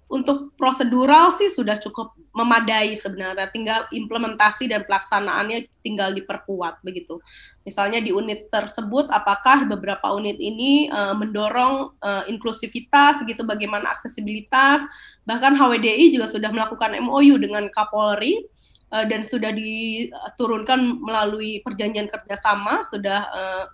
untuk 0.10 0.58
prosedural 0.58 1.38
sih 1.38 1.54
sudah 1.54 1.78
cukup 1.78 2.18
memadai 2.34 2.98
sebenarnya, 2.98 3.46
tinggal 3.54 3.86
implementasi 3.94 4.66
dan 4.66 4.82
pelaksanaannya 4.90 5.70
tinggal 5.86 6.10
diperkuat 6.18 6.82
begitu. 6.82 7.22
Misalnya 7.62 8.02
di 8.02 8.10
unit 8.10 8.50
tersebut, 8.50 9.06
apakah 9.14 9.70
beberapa 9.70 10.10
unit 10.18 10.42
ini 10.42 10.90
uh, 10.90 11.14
mendorong 11.14 11.94
uh, 12.02 12.26
inklusivitas, 12.26 13.22
begitu 13.22 13.46
bagaimana 13.46 13.94
aksesibilitas, 13.94 14.82
bahkan 15.30 15.54
HWDI 15.54 16.18
juga 16.18 16.26
sudah 16.26 16.50
melakukan 16.50 16.98
MOU 16.98 17.38
dengan 17.38 17.70
Kapolri 17.70 18.42
uh, 18.90 19.06
dan 19.06 19.22
sudah 19.22 19.54
diturunkan 19.54 20.98
melalui 21.06 21.62
perjanjian 21.62 22.10
kerjasama, 22.10 22.82
sudah 22.82 23.30
uh, 23.30 23.66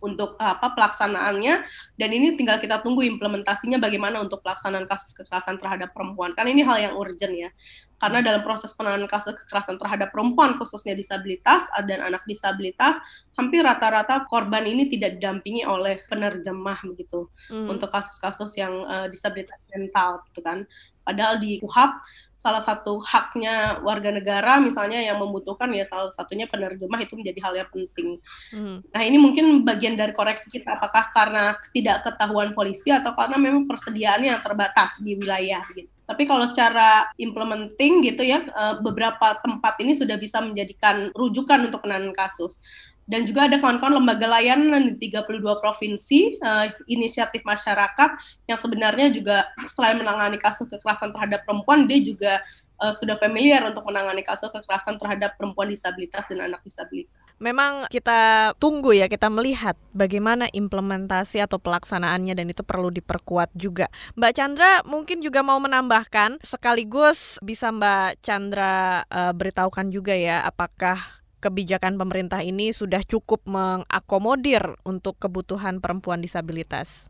untuk 0.00 0.36
apa 0.40 0.72
pelaksanaannya. 0.74 1.54
Dan 1.96 2.10
ini 2.10 2.34
tinggal 2.34 2.58
kita 2.58 2.80
tunggu 2.80 3.04
implementasinya 3.04 3.76
bagaimana 3.76 4.20
untuk 4.20 4.40
pelaksanaan 4.40 4.88
kasus 4.88 5.12
kekerasan 5.12 5.60
terhadap 5.60 5.92
perempuan. 5.92 6.32
Kan 6.32 6.48
ini 6.48 6.64
hal 6.64 6.80
yang 6.80 6.94
urgent 6.96 7.32
ya. 7.36 7.50
Karena 8.00 8.24
dalam 8.24 8.40
proses 8.40 8.72
penanganan 8.72 9.04
kasus 9.04 9.36
kekerasan 9.36 9.76
terhadap 9.76 10.08
perempuan 10.08 10.56
khususnya 10.56 10.96
disabilitas 10.96 11.68
dan 11.84 12.00
anak 12.00 12.24
disabilitas 12.24 12.96
hampir 13.36 13.60
rata-rata 13.60 14.24
korban 14.24 14.64
ini 14.64 14.88
tidak 14.88 15.20
didampingi 15.20 15.68
oleh 15.68 16.00
penerjemah 16.08 16.80
begitu 16.88 17.28
mm. 17.52 17.68
untuk 17.68 17.92
kasus-kasus 17.92 18.56
yang 18.56 18.72
uh, 18.88 19.04
disabilitas 19.04 19.60
mental 19.68 20.24
gitu 20.32 20.40
kan. 20.40 20.64
Padahal 21.04 21.36
di 21.44 21.60
KUHAP 21.60 21.92
salah 22.40 22.64
satu 22.64 23.04
haknya 23.04 23.84
warga 23.84 24.08
negara 24.08 24.56
misalnya 24.56 24.96
yang 24.96 25.20
membutuhkan 25.20 25.68
ya 25.76 25.84
salah 25.84 26.08
satunya 26.16 26.48
penerjemah 26.48 26.96
itu 27.04 27.12
menjadi 27.12 27.36
hal 27.44 27.54
yang 27.60 27.68
penting. 27.68 28.16
Hmm. 28.48 28.80
Nah 28.80 29.02
ini 29.04 29.20
mungkin 29.20 29.60
bagian 29.60 29.92
dari 29.92 30.16
koreksi 30.16 30.48
kita 30.48 30.80
apakah 30.80 31.12
karena 31.12 31.52
tidak 31.76 32.00
ketahuan 32.00 32.56
polisi 32.56 32.88
atau 32.88 33.12
karena 33.12 33.36
memang 33.36 33.68
persediaannya 33.68 34.32
yang 34.32 34.40
terbatas 34.40 34.96
di 35.04 35.20
wilayah 35.20 35.60
gitu. 35.76 35.92
Tapi 36.08 36.26
kalau 36.26 36.42
secara 36.48 37.06
implementing 37.22 38.02
gitu 38.02 38.26
ya, 38.26 38.42
eh, 38.42 38.74
beberapa 38.82 39.36
tempat 39.44 39.78
ini 39.78 39.94
sudah 39.94 40.16
bisa 40.16 40.42
menjadikan 40.42 41.12
rujukan 41.14 41.70
untuk 41.70 41.84
penanganan 41.84 42.16
kasus 42.16 42.58
dan 43.10 43.26
juga 43.26 43.50
ada 43.50 43.58
kawan-kawan 43.58 43.98
lembaga 43.98 44.30
layanan 44.30 44.94
di 44.94 45.10
32 45.10 45.42
provinsi 45.58 46.38
uh, 46.38 46.70
inisiatif 46.86 47.42
masyarakat 47.42 48.10
yang 48.46 48.54
sebenarnya 48.54 49.10
juga 49.10 49.50
selain 49.66 49.98
menangani 49.98 50.38
kasus 50.38 50.70
kekerasan 50.70 51.10
terhadap 51.10 51.42
perempuan 51.42 51.90
dia 51.90 51.98
juga 51.98 52.38
uh, 52.80 52.94
sudah 52.94 53.18
familiar 53.18 53.66
untuk 53.66 53.84
menangani 53.84 54.22
kasus 54.22 54.48
kekerasan 54.48 54.96
terhadap 54.96 55.36
perempuan 55.36 55.68
disabilitas 55.68 56.24
dan 56.30 56.46
anak 56.46 56.62
disabilitas. 56.62 57.12
memang 57.40 57.88
kita 57.88 58.52
tunggu 58.60 58.92
ya, 58.92 59.08
kita 59.08 59.32
melihat 59.32 59.72
bagaimana 59.96 60.44
implementasi 60.52 61.40
atau 61.40 61.56
pelaksanaannya 61.56 62.36
dan 62.36 62.46
itu 62.52 62.60
perlu 62.60 62.92
diperkuat 62.92 63.56
juga. 63.56 63.88
Mbak 64.12 64.32
Chandra 64.36 64.72
mungkin 64.84 65.24
juga 65.24 65.40
mau 65.40 65.56
menambahkan 65.56 66.44
sekaligus 66.44 67.40
bisa 67.40 67.72
Mbak 67.72 68.20
Chandra 68.20 69.08
uh, 69.08 69.32
beritahukan 69.32 69.88
juga 69.88 70.12
ya 70.12 70.44
apakah 70.44 71.19
kebijakan 71.40 71.96
pemerintah 71.96 72.44
ini 72.44 72.70
sudah 72.70 73.00
cukup 73.02 73.42
mengakomodir 73.48 74.76
untuk 74.84 75.16
kebutuhan 75.16 75.80
perempuan 75.80 76.20
disabilitas. 76.20 77.08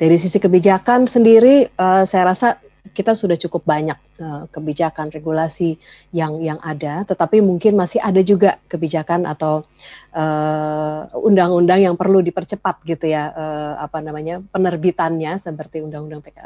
Dari 0.00 0.16
sisi 0.16 0.40
kebijakan 0.40 1.06
sendiri, 1.06 1.68
uh, 1.76 2.02
saya 2.08 2.32
rasa 2.32 2.58
kita 2.92 3.16
sudah 3.16 3.40
cukup 3.40 3.64
banyak 3.64 3.96
uh, 4.20 4.44
kebijakan 4.52 5.08
regulasi 5.08 5.80
yang 6.12 6.40
yang 6.40 6.60
ada, 6.60 7.04
tetapi 7.04 7.40
mungkin 7.40 7.76
masih 7.76 8.00
ada 8.00 8.20
juga 8.20 8.60
kebijakan 8.68 9.24
atau 9.24 9.64
eh, 10.12 11.00
undang-undang 11.16 11.80
uh, 11.80 11.84
yang 11.90 11.96
perlu 11.96 12.20
dipercepat 12.20 12.84
gitu 12.84 13.08
ya, 13.08 13.32
uh, 13.32 13.74
apa 13.80 14.04
namanya 14.04 14.44
penerbitannya 14.52 15.40
seperti 15.40 15.80
undang-undang 15.80 16.20
PK, 16.22 16.38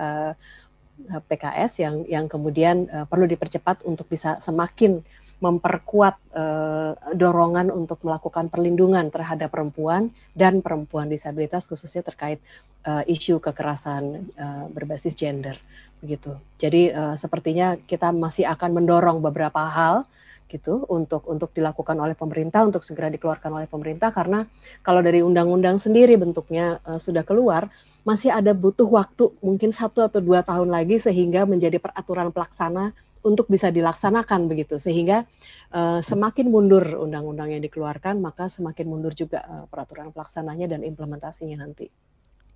PKS 1.26 1.73
yang 1.83 1.95
yang 2.07 2.26
kemudian 2.31 2.90
perlu 3.07 3.26
dipercepat 3.26 3.87
untuk 3.87 4.11
bisa 4.11 4.38
semakin 4.43 5.02
memperkuat 5.38 6.14
uh, 6.35 6.92
dorongan 7.14 7.71
untuk 7.71 8.02
melakukan 8.02 8.50
perlindungan 8.50 9.11
terhadap 9.14 9.54
perempuan 9.54 10.11
dan 10.35 10.59
perempuan 10.61 11.07
disabilitas 11.07 11.71
khususnya 11.71 12.02
terkait 12.02 12.42
uh, 12.87 13.07
isu 13.07 13.38
kekerasan 13.38 14.28
uh, 14.35 14.66
berbasis 14.75 15.14
gender 15.14 15.54
begitu. 15.99 16.30
Jadi 16.62 16.95
sepertinya 17.18 17.75
kita 17.75 18.14
masih 18.14 18.47
akan 18.47 18.71
mendorong 18.71 19.18
beberapa 19.18 19.66
hal 19.66 20.07
gitu 20.49 20.88
untuk 20.88 21.28
untuk 21.28 21.52
dilakukan 21.52 21.95
oleh 22.00 22.16
pemerintah 22.16 22.64
untuk 22.64 22.80
segera 22.83 23.12
dikeluarkan 23.12 23.52
oleh 23.52 23.68
pemerintah 23.68 24.09
karena 24.11 24.49
kalau 24.80 25.04
dari 25.04 25.21
undang-undang 25.21 25.76
sendiri 25.76 26.16
bentuknya 26.16 26.80
uh, 26.88 26.97
sudah 26.97 27.23
keluar 27.23 27.68
masih 28.02 28.33
ada 28.33 28.57
butuh 28.57 28.88
waktu 28.88 29.28
mungkin 29.45 29.68
satu 29.68 30.00
atau 30.00 30.25
dua 30.25 30.40
tahun 30.40 30.73
lagi 30.73 30.97
sehingga 30.97 31.45
menjadi 31.45 31.76
peraturan 31.76 32.33
pelaksana 32.33 32.97
untuk 33.25 33.51
bisa 33.51 33.69
dilaksanakan 33.73 34.47
begitu. 34.47 34.77
Sehingga 34.77 35.27
uh, 35.73 36.01
semakin 36.05 36.49
mundur 36.49 36.85
undang-undang 36.99 37.55
yang 37.55 37.63
dikeluarkan 37.63 38.19
maka 38.19 38.51
semakin 38.51 38.87
mundur 38.87 39.13
juga 39.15 39.45
uh, 39.45 39.65
peraturan 39.71 40.11
pelaksananya 40.15 40.71
dan 40.71 40.85
implementasinya 40.85 41.63
nanti. 41.65 41.89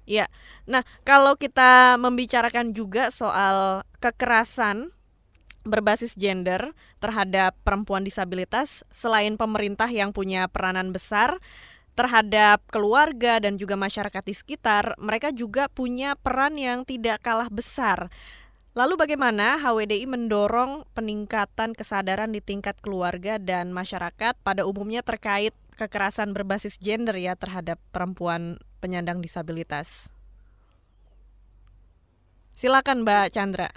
Ya, 0.03 0.27
nah 0.67 0.83
kalau 1.07 1.39
kita 1.39 1.95
membicarakan 1.95 2.75
juga 2.75 3.15
soal 3.15 3.87
kekerasan 4.03 4.91
berbasis 5.63 6.19
gender 6.19 6.75
terhadap 6.99 7.55
perempuan 7.63 8.03
disabilitas, 8.03 8.83
selain 8.91 9.39
pemerintah 9.39 9.87
yang 9.87 10.11
punya 10.11 10.51
peranan 10.51 10.91
besar 10.91 11.39
terhadap 11.93 12.65
keluarga 12.73 13.39
dan 13.39 13.61
juga 13.61 13.77
masyarakat 13.77 14.25
di 14.25 14.35
sekitar, 14.35 14.97
mereka 14.97 15.29
juga 15.31 15.69
punya 15.69 16.17
peran 16.17 16.57
yang 16.57 16.83
tidak 16.89 17.21
kalah 17.21 17.53
besar 17.53 18.09
Lalu 18.73 18.97
bagaimana 18.97 19.61
HWDI 19.61 20.09
mendorong 20.09 20.89
peningkatan 20.97 21.77
kesadaran 21.77 22.33
di 22.33 22.41
tingkat 22.41 22.81
keluarga 22.81 23.37
dan 23.37 23.69
masyarakat 23.69 24.33
pada 24.41 24.65
umumnya 24.65 25.05
terkait 25.05 25.53
kekerasan 25.77 26.33
berbasis 26.33 26.81
gender 26.81 27.13
ya 27.21 27.37
terhadap 27.37 27.77
perempuan 27.93 28.57
penyandang 28.81 29.21
disabilitas? 29.21 30.09
Silakan 32.57 33.05
Mbak 33.05 33.37
Chandra. 33.37 33.69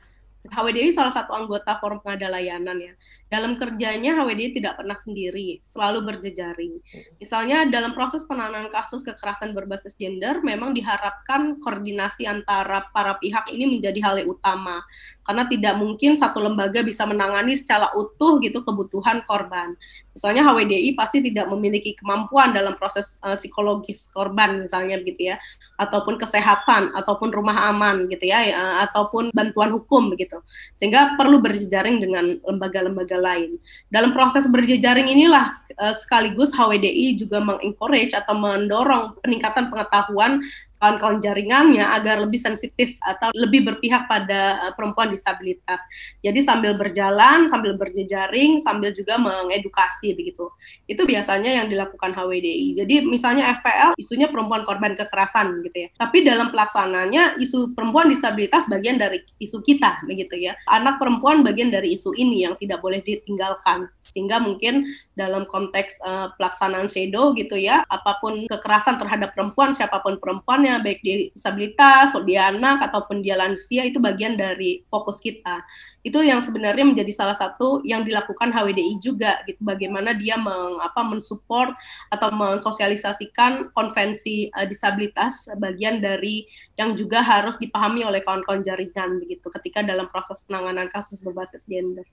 HWDI 0.52 0.94
salah 0.94 1.14
satu 1.14 1.34
anggota 1.34 1.78
Forum 1.82 2.02
Pengada 2.02 2.30
Layanan 2.32 2.78
ya 2.82 2.94
dalam 3.26 3.58
kerjanya 3.58 4.16
HWD 4.22 4.62
tidak 4.62 4.78
pernah 4.78 4.94
sendiri, 4.96 5.60
selalu 5.66 6.06
berjejaring. 6.06 6.78
Misalnya 7.18 7.66
dalam 7.66 7.98
proses 7.98 8.22
penanganan 8.24 8.70
kasus 8.70 9.02
kekerasan 9.02 9.58
berbasis 9.58 9.98
gender, 9.98 10.46
memang 10.46 10.78
diharapkan 10.78 11.58
koordinasi 11.58 12.30
antara 12.30 12.86
para 12.94 13.18
pihak 13.18 13.50
ini 13.50 13.76
menjadi 13.76 14.00
hal 14.06 14.16
yang 14.22 14.30
utama, 14.30 14.86
karena 15.26 15.44
tidak 15.50 15.76
mungkin 15.76 16.14
satu 16.16 16.38
lembaga 16.38 16.86
bisa 16.86 17.04
menangani 17.10 17.58
secara 17.58 17.90
utuh 17.98 18.38
gitu 18.46 18.62
kebutuhan 18.62 19.26
korban. 19.26 19.74
Misalnya 20.16 20.48
HWDI 20.48 20.96
pasti 20.96 21.20
tidak 21.20 21.52
memiliki 21.52 21.92
kemampuan 22.00 22.56
dalam 22.56 22.80
proses 22.80 23.20
uh, 23.20 23.36
psikologis 23.36 24.08
korban 24.16 24.64
misalnya 24.64 24.96
begitu 25.04 25.36
ya, 25.36 25.38
ataupun 25.76 26.16
kesehatan, 26.16 26.96
ataupun 26.96 27.36
rumah 27.36 27.68
aman 27.68 28.08
gitu 28.08 28.32
ya, 28.32 28.40
uh, 28.56 28.88
ataupun 28.88 29.36
bantuan 29.36 29.76
hukum 29.76 30.08
begitu. 30.08 30.40
Sehingga 30.72 31.20
perlu 31.20 31.44
berjejaring 31.44 32.00
dengan 32.00 32.40
lembaga-lembaga 32.48 33.20
lain. 33.20 33.60
Dalam 33.92 34.16
proses 34.16 34.48
berjejaring 34.48 35.12
inilah 35.12 35.52
uh, 35.84 35.92
sekaligus 35.92 36.56
HWDI 36.56 37.20
juga 37.20 37.44
mengencourage 37.44 38.16
atau 38.16 38.40
mendorong 38.40 39.20
peningkatan 39.20 39.68
pengetahuan 39.68 40.40
kawan-kawan 40.80 41.24
jaringannya 41.24 41.82
agar 41.82 42.20
lebih 42.20 42.38
sensitif 42.38 43.00
atau 43.02 43.32
lebih 43.34 43.66
berpihak 43.66 44.06
pada 44.12 44.60
uh, 44.70 44.74
perempuan 44.76 45.10
disabilitas. 45.12 45.82
Jadi 46.22 46.44
sambil 46.44 46.76
berjalan, 46.76 47.48
sambil 47.48 47.80
berjejaring, 47.80 48.60
sambil 48.62 48.92
juga 48.92 49.16
mengedukasi 49.18 50.14
begitu. 50.14 50.52
Itu 50.86 51.08
biasanya 51.08 51.64
yang 51.64 51.68
dilakukan 51.72 52.12
HWDI. 52.12 52.84
Jadi 52.84 52.96
misalnya 53.08 53.56
FPL 53.62 53.96
isunya 53.98 54.28
perempuan 54.28 54.68
korban 54.68 54.94
kekerasan 54.94 55.64
gitu 55.64 55.88
ya. 55.88 55.90
Tapi 55.96 56.28
dalam 56.28 56.52
pelaksananya 56.52 57.40
isu 57.40 57.74
perempuan 57.74 58.12
disabilitas 58.12 58.68
bagian 58.68 59.00
dari 59.00 59.24
isu 59.40 59.64
kita 59.64 60.04
begitu 60.06 60.38
ya. 60.38 60.54
Anak 60.70 61.00
perempuan 61.00 61.42
bagian 61.42 61.72
dari 61.72 61.96
isu 61.96 62.14
ini 62.20 62.44
yang 62.44 62.60
tidak 62.60 62.84
boleh 62.84 63.00
ditinggalkan. 63.02 63.88
Sehingga 64.04 64.38
mungkin 64.44 64.86
dalam 65.16 65.48
konteks 65.48 66.04
uh, 66.04 66.28
pelaksanaan 66.36 66.92
SEDO 66.92 67.34
gitu 67.40 67.56
ya, 67.56 67.82
apa 67.88 68.20
pun 68.20 68.46
kekerasan 68.46 69.00
terhadap 69.00 69.32
perempuan 69.34 69.72
siapa 69.72 70.04
pun 70.04 70.20
perempuannya 70.66 70.82
baik 70.82 71.00
dia 71.06 71.16
disabilitas, 71.30 72.10
dia 72.26 72.50
anak 72.50 72.90
ataupun 72.90 73.22
dia 73.22 73.38
lansia 73.38 73.86
itu 73.86 74.02
bagian 74.02 74.34
dari 74.34 74.82
fokus 74.90 75.22
kita. 75.22 75.62
Itu 76.06 76.22
yang 76.22 76.42
sebenarnya 76.42 76.86
menjadi 76.86 77.10
salah 77.10 77.34
satu 77.34 77.82
yang 77.82 78.06
dilakukan 78.06 78.54
HWDI 78.54 79.02
juga 79.02 79.42
gitu 79.50 79.62
bagaimana 79.66 80.14
dia 80.14 80.38
meng, 80.38 80.78
apa 80.82 81.02
mensupport 81.02 81.74
atau 82.14 82.30
mensosialisasikan 82.30 83.74
konvensi 83.74 84.54
uh, 84.54 84.70
disabilitas 84.70 85.50
bagian 85.58 86.02
dari 86.02 86.46
yang 86.76 86.94
juga 86.94 87.24
harus 87.24 87.56
dipahami 87.56 88.04
oleh 88.04 88.20
kawan-kawan 88.20 88.60
jaringan 88.60 89.24
begitu 89.24 89.48
ketika 89.60 89.80
dalam 89.84 90.12
proses 90.12 90.44
penanganan 90.44 90.92
kasus 90.92 91.24
berbasis 91.24 91.64
gender. 91.64 92.04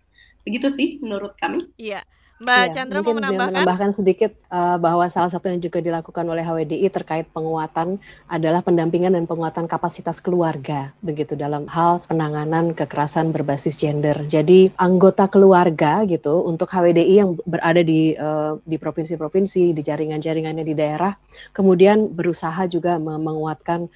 Begitu 0.46 0.70
sih 0.70 0.88
menurut 1.02 1.34
kami. 1.38 1.66
Iya. 1.78 2.06
Mbak 2.42 2.58
ya, 2.58 2.72
Chandra 2.74 2.98
mau 3.06 3.14
menambahkan? 3.14 3.54
menambahkan 3.54 3.90
sedikit 3.94 4.34
uh, 4.50 4.74
bahwa 4.74 5.06
salah 5.06 5.30
satu 5.30 5.46
yang 5.46 5.62
juga 5.62 5.78
dilakukan 5.78 6.26
oleh 6.26 6.42
HWDI 6.42 6.90
terkait 6.90 7.30
penguatan 7.30 8.02
adalah 8.26 8.66
pendampingan 8.66 9.14
dan 9.14 9.30
penguatan 9.30 9.70
kapasitas 9.70 10.18
keluarga 10.18 10.90
begitu 11.06 11.38
dalam 11.38 11.70
hal 11.70 12.02
penanganan 12.10 12.74
kekerasan 12.74 13.30
berbasis 13.30 13.78
gender. 13.78 14.18
Jadi 14.26 14.74
anggota 14.74 15.30
keluarga 15.30 16.02
gitu 16.02 16.42
untuk 16.42 16.66
HWDI 16.66 17.14
yang 17.14 17.38
berada 17.46 17.78
di 17.86 18.18
uh, 18.18 18.58
di 18.66 18.74
provinsi-provinsi, 18.74 19.70
di 19.70 19.82
jaringan-jaringannya 19.86 20.66
di 20.66 20.74
daerah, 20.74 21.14
kemudian 21.54 22.10
berusaha 22.10 22.66
juga 22.66 22.98
menguatkan 22.98 23.86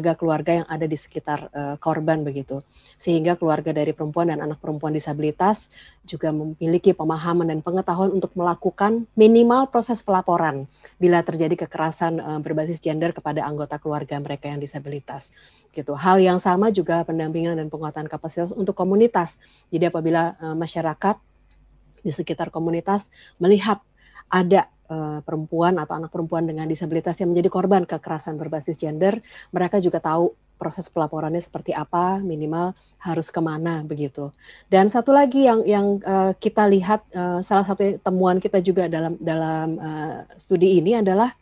keluarga-keluarga 0.00 0.64
yang 0.64 0.68
ada 0.72 0.88
di 0.88 0.96
sekitar 0.96 1.52
uh, 1.52 1.76
korban 1.76 2.24
begitu. 2.24 2.64
Sehingga 2.96 3.36
keluarga 3.36 3.76
dari 3.76 3.92
perempuan 3.92 4.32
dan 4.32 4.40
anak 4.40 4.56
perempuan 4.56 4.96
disabilitas 4.96 5.68
juga 6.08 6.32
memiliki 6.32 6.96
pemahaman 6.96 7.52
dan 7.52 7.60
pengetahuan 7.60 8.16
untuk 8.16 8.32
melakukan 8.32 9.04
minimal 9.12 9.68
proses 9.68 10.00
pelaporan 10.00 10.64
bila 10.96 11.20
terjadi 11.20 11.68
kekerasan 11.68 12.16
uh, 12.16 12.40
berbasis 12.40 12.80
gender 12.80 13.12
kepada 13.12 13.44
anggota 13.44 13.76
keluarga 13.76 14.16
mereka 14.16 14.48
yang 14.48 14.56
disabilitas. 14.58 15.36
Gitu. 15.76 15.92
Hal 15.92 16.16
yang 16.16 16.40
sama 16.40 16.72
juga 16.72 17.04
pendampingan 17.04 17.60
dan 17.60 17.68
penguatan 17.68 18.08
kapasitas 18.08 18.56
untuk 18.56 18.72
komunitas. 18.72 19.36
Jadi 19.68 19.92
apabila 19.92 20.32
uh, 20.40 20.56
masyarakat 20.56 21.20
di 22.00 22.08
sekitar 22.16 22.48
komunitas 22.48 23.12
melihat 23.36 23.84
ada 24.32 24.72
uh, 24.90 25.22
perempuan 25.22 25.78
atau 25.78 25.96
anak 25.96 26.10
perempuan 26.10 26.44
dengan 26.44 26.66
disabilitas 26.66 27.16
yang 27.22 27.30
menjadi 27.32 27.48
korban 27.48 27.86
kekerasan 27.86 28.36
berbasis 28.36 28.76
gender, 28.76 29.22
mereka 29.54 29.78
juga 29.78 30.02
tahu 30.02 30.34
proses 30.60 30.92
pelaporannya 30.92 31.40
seperti 31.40 31.72
apa, 31.72 32.20
minimal 32.20 32.76
harus 33.00 33.32
ke 33.32 33.40
mana 33.40 33.80
begitu. 33.80 34.28
Dan 34.68 34.92
satu 34.92 35.16
lagi 35.16 35.48
yang 35.48 35.64
yang 35.64 36.04
uh, 36.04 36.36
kita 36.36 36.68
lihat 36.68 37.00
uh, 37.16 37.40
salah 37.40 37.64
satu 37.64 37.96
temuan 38.04 38.36
kita 38.36 38.60
juga 38.60 38.84
dalam 38.84 39.16
dalam 39.16 39.80
uh, 39.80 40.28
studi 40.36 40.76
ini 40.76 41.00
adalah 41.00 41.32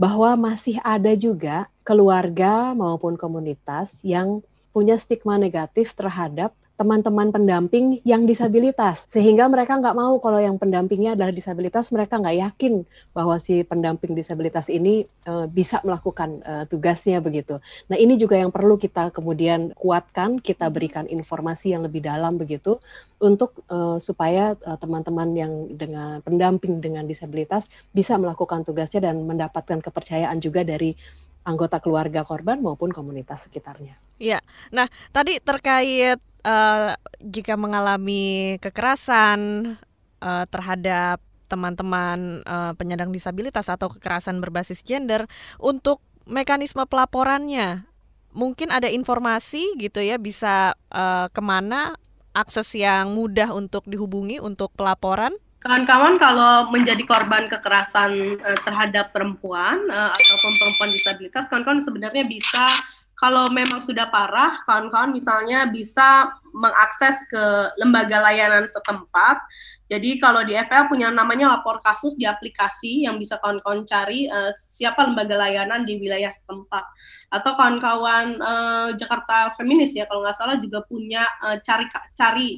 bahwa 0.00 0.34
masih 0.34 0.80
ada 0.80 1.12
juga 1.12 1.68
keluarga 1.84 2.72
maupun 2.72 3.20
komunitas 3.20 4.00
yang 4.00 4.40
punya 4.74 4.98
stigma 4.98 5.38
negatif 5.38 5.94
terhadap 5.94 6.56
teman-teman 6.74 7.30
pendamping 7.30 8.02
yang 8.02 8.26
disabilitas 8.26 9.06
sehingga 9.06 9.46
mereka 9.46 9.78
nggak 9.78 9.94
mau 9.94 10.18
kalau 10.18 10.42
yang 10.42 10.58
pendampingnya 10.58 11.14
adalah 11.14 11.30
disabilitas 11.30 11.94
mereka 11.94 12.18
nggak 12.18 12.34
yakin 12.34 12.82
bahwa 13.14 13.38
si 13.38 13.62
pendamping 13.62 14.18
disabilitas 14.18 14.66
ini 14.66 15.06
uh, 15.30 15.46
bisa 15.46 15.78
melakukan 15.86 16.42
uh, 16.42 16.64
tugasnya 16.66 17.22
begitu. 17.22 17.62
Nah 17.86 17.94
ini 17.94 18.18
juga 18.18 18.42
yang 18.42 18.50
perlu 18.50 18.74
kita 18.74 19.14
kemudian 19.14 19.70
kuatkan 19.78 20.42
kita 20.42 20.66
berikan 20.66 21.06
informasi 21.06 21.78
yang 21.78 21.86
lebih 21.86 22.02
dalam 22.02 22.42
begitu 22.42 22.82
untuk 23.22 23.62
uh, 23.70 24.02
supaya 24.02 24.58
teman-teman 24.82 25.30
yang 25.38 25.52
dengan 25.78 26.18
pendamping 26.26 26.82
dengan 26.82 27.06
disabilitas 27.06 27.70
bisa 27.94 28.18
melakukan 28.18 28.66
tugasnya 28.66 29.06
dan 29.06 29.22
mendapatkan 29.22 29.78
kepercayaan 29.78 30.42
juga 30.42 30.66
dari 30.66 30.98
anggota 31.44 31.78
keluarga 31.78 32.24
korban 32.24 32.60
maupun 32.60 32.90
komunitas 32.90 33.44
sekitarnya. 33.44 33.94
Iya. 34.16 34.40
Nah, 34.72 34.88
tadi 35.12 35.38
terkait 35.38 36.18
uh, 36.44 36.92
jika 37.20 37.54
mengalami 37.60 38.56
kekerasan 38.60 39.74
uh, 40.24 40.44
terhadap 40.48 41.20
teman-teman 41.48 42.40
uh, 42.48 42.72
penyandang 42.74 43.12
disabilitas 43.12 43.68
atau 43.68 43.92
kekerasan 43.92 44.40
berbasis 44.40 44.80
gender 44.80 45.28
untuk 45.60 46.00
mekanisme 46.24 46.80
pelaporannya 46.88 47.84
mungkin 48.34 48.72
ada 48.74 48.90
informasi 48.90 49.78
gitu 49.78 50.02
ya 50.02 50.18
bisa 50.18 50.74
uh, 50.90 51.30
ke 51.30 51.38
mana 51.44 51.94
akses 52.34 52.74
yang 52.74 53.14
mudah 53.14 53.54
untuk 53.54 53.86
dihubungi 53.86 54.42
untuk 54.42 54.74
pelaporan 54.74 55.30
kawan-kawan 55.64 56.20
kalau 56.20 56.68
menjadi 56.68 57.00
korban 57.08 57.48
kekerasan 57.48 58.36
uh, 58.44 58.58
terhadap 58.68 59.16
perempuan 59.16 59.80
uh, 59.88 60.12
ataupun 60.12 60.52
perempuan 60.60 60.90
disabilitas 60.92 61.48
kawan-kawan 61.48 61.80
sebenarnya 61.80 62.28
bisa 62.28 62.68
kalau 63.14 63.46
memang 63.46 63.78
sudah 63.78 64.10
parah, 64.10 64.58
kawan-kawan 64.66 65.14
misalnya 65.14 65.70
bisa 65.70 66.34
mengakses 66.50 67.14
ke 67.30 67.44
lembaga 67.78 68.18
layanan 68.18 68.66
setempat. 68.66 69.38
Jadi 69.86 70.18
kalau 70.18 70.42
di 70.42 70.58
FPL 70.58 70.90
punya 70.90 71.14
namanya 71.14 71.54
lapor 71.54 71.78
kasus 71.78 72.18
di 72.18 72.26
aplikasi 72.26 73.06
yang 73.06 73.20
bisa 73.20 73.38
kawan-kawan 73.38 73.86
cari 73.86 74.26
uh, 74.26 74.50
siapa 74.58 75.06
lembaga 75.06 75.38
layanan 75.38 75.86
di 75.86 75.94
wilayah 75.94 76.32
setempat. 76.34 76.82
Atau 77.30 77.54
kawan-kawan 77.54 78.42
uh, 78.42 78.90
Jakarta 78.98 79.54
Feminis 79.54 79.94
ya 79.94 80.10
kalau 80.10 80.26
nggak 80.26 80.34
salah 80.34 80.58
juga 80.58 80.82
punya 80.82 81.22
uh, 81.46 81.56
cari 81.62 81.86
cari 82.18 82.48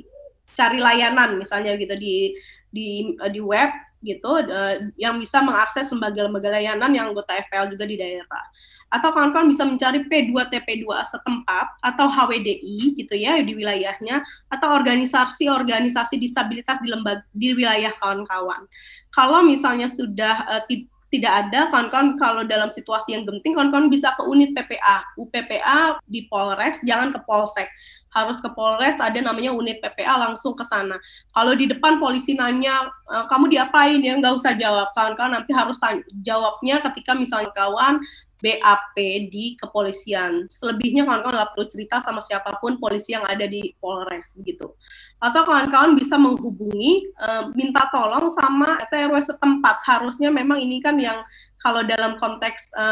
cari 0.57 0.79
layanan 0.81 1.37
misalnya 1.37 1.77
gitu 1.77 1.93
di 2.01 2.33
di 2.77 3.17
uh, 3.17 3.33
di 3.33 3.41
web 3.41 3.73
gitu 4.05 4.29
uh, 4.29 4.77
yang 5.01 5.17
bisa 5.17 5.41
mengakses 5.41 5.89
lembaga-lembaga 5.89 6.53
layanan 6.53 6.93
yang 6.93 7.17
anggota 7.17 7.33
FPL 7.49 7.73
juga 7.73 7.89
di 7.89 7.97
daerah 7.97 8.45
atau 8.87 9.11
kawan-kawan 9.11 9.51
bisa 9.51 9.67
mencari 9.67 10.07
P2TP2 10.07 10.87
setempat 11.11 11.67
atau 11.83 12.07
HWDI 12.07 12.95
gitu 12.95 13.15
ya 13.19 13.43
di 13.43 13.59
wilayahnya 13.59 14.23
atau 14.47 14.79
organisasi-organisasi 14.79 16.23
disabilitas 16.23 16.79
di 16.79 16.95
lembaga 16.95 17.27
di 17.35 17.51
wilayah 17.51 17.91
kawan-kawan. 17.99 18.63
Kalau 19.11 19.43
misalnya 19.43 19.91
sudah 19.91 20.47
uh, 20.47 20.63
tidak 21.11 21.47
ada 21.47 21.71
kawan-kawan 21.71 22.19
kalau 22.19 22.43
dalam 22.43 22.69
situasi 22.69 23.15
yang 23.15 23.23
genting 23.23 23.55
kawan-kawan 23.55 23.87
bisa 23.87 24.11
ke 24.19 24.23
unit 24.27 24.51
PPA, 24.53 25.07
UPPA 25.15 26.03
di 26.11 26.27
Polres, 26.27 26.83
jangan 26.83 27.15
ke 27.15 27.21
Polsek 27.23 27.71
harus 28.17 28.41
ke 28.41 28.49
Polres 28.57 28.97
ada 28.97 29.21
namanya 29.21 29.53
unit 29.53 29.77
PPA 29.85 30.17
langsung 30.17 30.57
ke 30.57 30.65
sana. 30.65 30.97
Kalau 31.37 31.53
di 31.53 31.69
depan 31.69 32.01
polisi 32.01 32.33
nanya 32.33 32.89
e, 33.05 33.17
kamu 33.29 33.53
diapain 33.53 34.01
ya 34.01 34.17
nggak 34.17 34.41
usah 34.41 34.57
jawab 34.57 34.89
kawan-kawan 34.97 35.37
nanti 35.37 35.53
harus 35.53 35.77
tanya, 35.77 36.01
jawabnya 36.25 36.81
ketika 36.81 37.13
misalnya 37.13 37.53
kawan 37.53 38.01
BAP 38.41 38.97
di 39.29 39.61
kepolisian. 39.61 40.49
Selebihnya 40.49 41.05
kawan-kawan 41.05 41.37
nggak 41.45 41.51
perlu 41.53 41.67
cerita 41.69 42.01
sama 42.01 42.25
siapa 42.25 42.57
pun 42.57 42.81
polisi 42.81 43.13
yang 43.13 43.25
ada 43.29 43.45
di 43.45 43.77
Polres 43.77 44.33
gitu. 44.41 44.73
Atau 45.17 45.49
kawan-kawan 45.49 45.97
bisa 45.97 46.21
menghubungi 46.21 47.09
e, 47.09 47.29
minta 47.57 47.89
tolong 47.89 48.29
sama 48.29 48.81
RW 48.93 49.17
setempat. 49.17 49.81
Harusnya 49.89 50.29
memang 50.29 50.61
ini 50.61 50.79
kan 50.85 51.01
yang 51.01 51.25
kalau 51.61 51.81
dalam 51.83 52.21
konteks 52.21 52.71
e, 52.77 52.85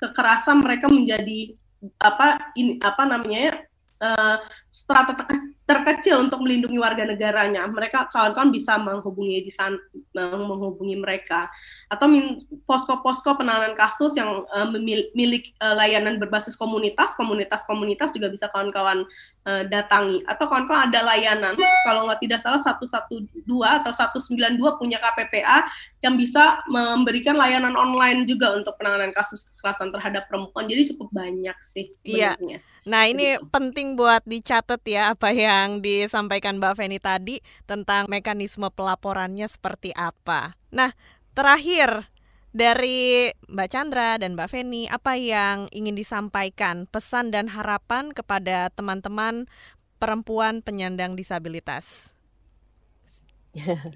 kekerasan 0.00 0.64
mereka 0.64 0.88
menjadi 0.88 1.56
apa 2.00 2.52
ini 2.56 2.80
apa 2.80 3.02
namanya 3.04 3.66
uh, 4.00 4.36
strata 4.72 5.16
terkecil 5.66 6.22
untuk 6.22 6.44
melindungi 6.44 6.78
warga 6.78 7.02
negaranya. 7.02 7.66
Mereka 7.66 8.12
kawan-kawan 8.12 8.54
bisa 8.54 8.78
menghubungi 8.78 9.42
di 9.42 9.52
sana, 9.52 9.76
menghubungi 10.14 10.94
mereka 10.94 11.50
atau 11.86 12.10
posko-posko 12.66 13.38
penanganan 13.38 13.78
kasus 13.78 14.18
yang 14.18 14.42
uh, 14.50 14.66
milik 15.14 15.54
uh, 15.62 15.78
layanan 15.78 16.18
berbasis 16.18 16.58
komunitas, 16.58 17.14
komunitas-komunitas 17.14 18.10
juga 18.10 18.26
bisa 18.26 18.50
kawan-kawan 18.50 19.06
uh, 19.46 19.62
datangi 19.70 20.26
atau 20.26 20.50
kawan-kawan 20.50 20.90
ada 20.90 21.06
layanan 21.06 21.54
kalau 21.86 22.10
nggak 22.10 22.20
tidak 22.26 22.42
salah 22.42 22.58
112 22.58 23.46
atau 23.46 23.92
192 23.94 24.58
punya 24.82 24.98
KPPA 24.98 25.70
yang 26.02 26.18
bisa 26.18 26.62
memberikan 26.66 27.38
layanan 27.38 27.78
online 27.78 28.26
juga 28.26 28.58
untuk 28.58 28.74
penanganan 28.78 29.14
kasus 29.14 29.54
kekerasan 29.54 29.94
terhadap 29.94 30.26
perempuan. 30.26 30.66
Jadi 30.66 30.94
cukup 30.94 31.10
banyak 31.14 31.56
sih 31.62 31.94
iya. 32.02 32.34
sebenarnya. 32.34 32.58
Iya. 32.62 32.74
Nah, 32.86 33.02
ini 33.10 33.34
Begitu. 33.34 33.50
penting 33.50 33.86
buat 33.98 34.22
dicatat 34.22 34.82
ya 34.86 35.14
apa 35.14 35.34
yang 35.34 35.82
disampaikan 35.82 36.62
Mbak 36.62 36.74
Feni 36.78 36.98
tadi 37.02 37.42
tentang 37.66 38.06
mekanisme 38.06 38.70
pelaporannya 38.70 39.50
seperti 39.50 39.90
apa. 39.90 40.54
Nah, 40.70 40.94
terakhir 41.36 42.08
dari 42.56 43.28
Mbak 43.52 43.68
Chandra 43.68 44.16
dan 44.16 44.32
Mbak 44.32 44.48
Feni, 44.48 44.88
apa 44.88 45.20
yang 45.20 45.68
ingin 45.76 45.92
disampaikan 45.92 46.88
pesan 46.88 47.28
dan 47.28 47.52
harapan 47.52 48.16
kepada 48.16 48.72
teman-teman 48.72 49.44
perempuan 50.00 50.64
penyandang 50.64 51.12
disabilitas? 51.12 52.16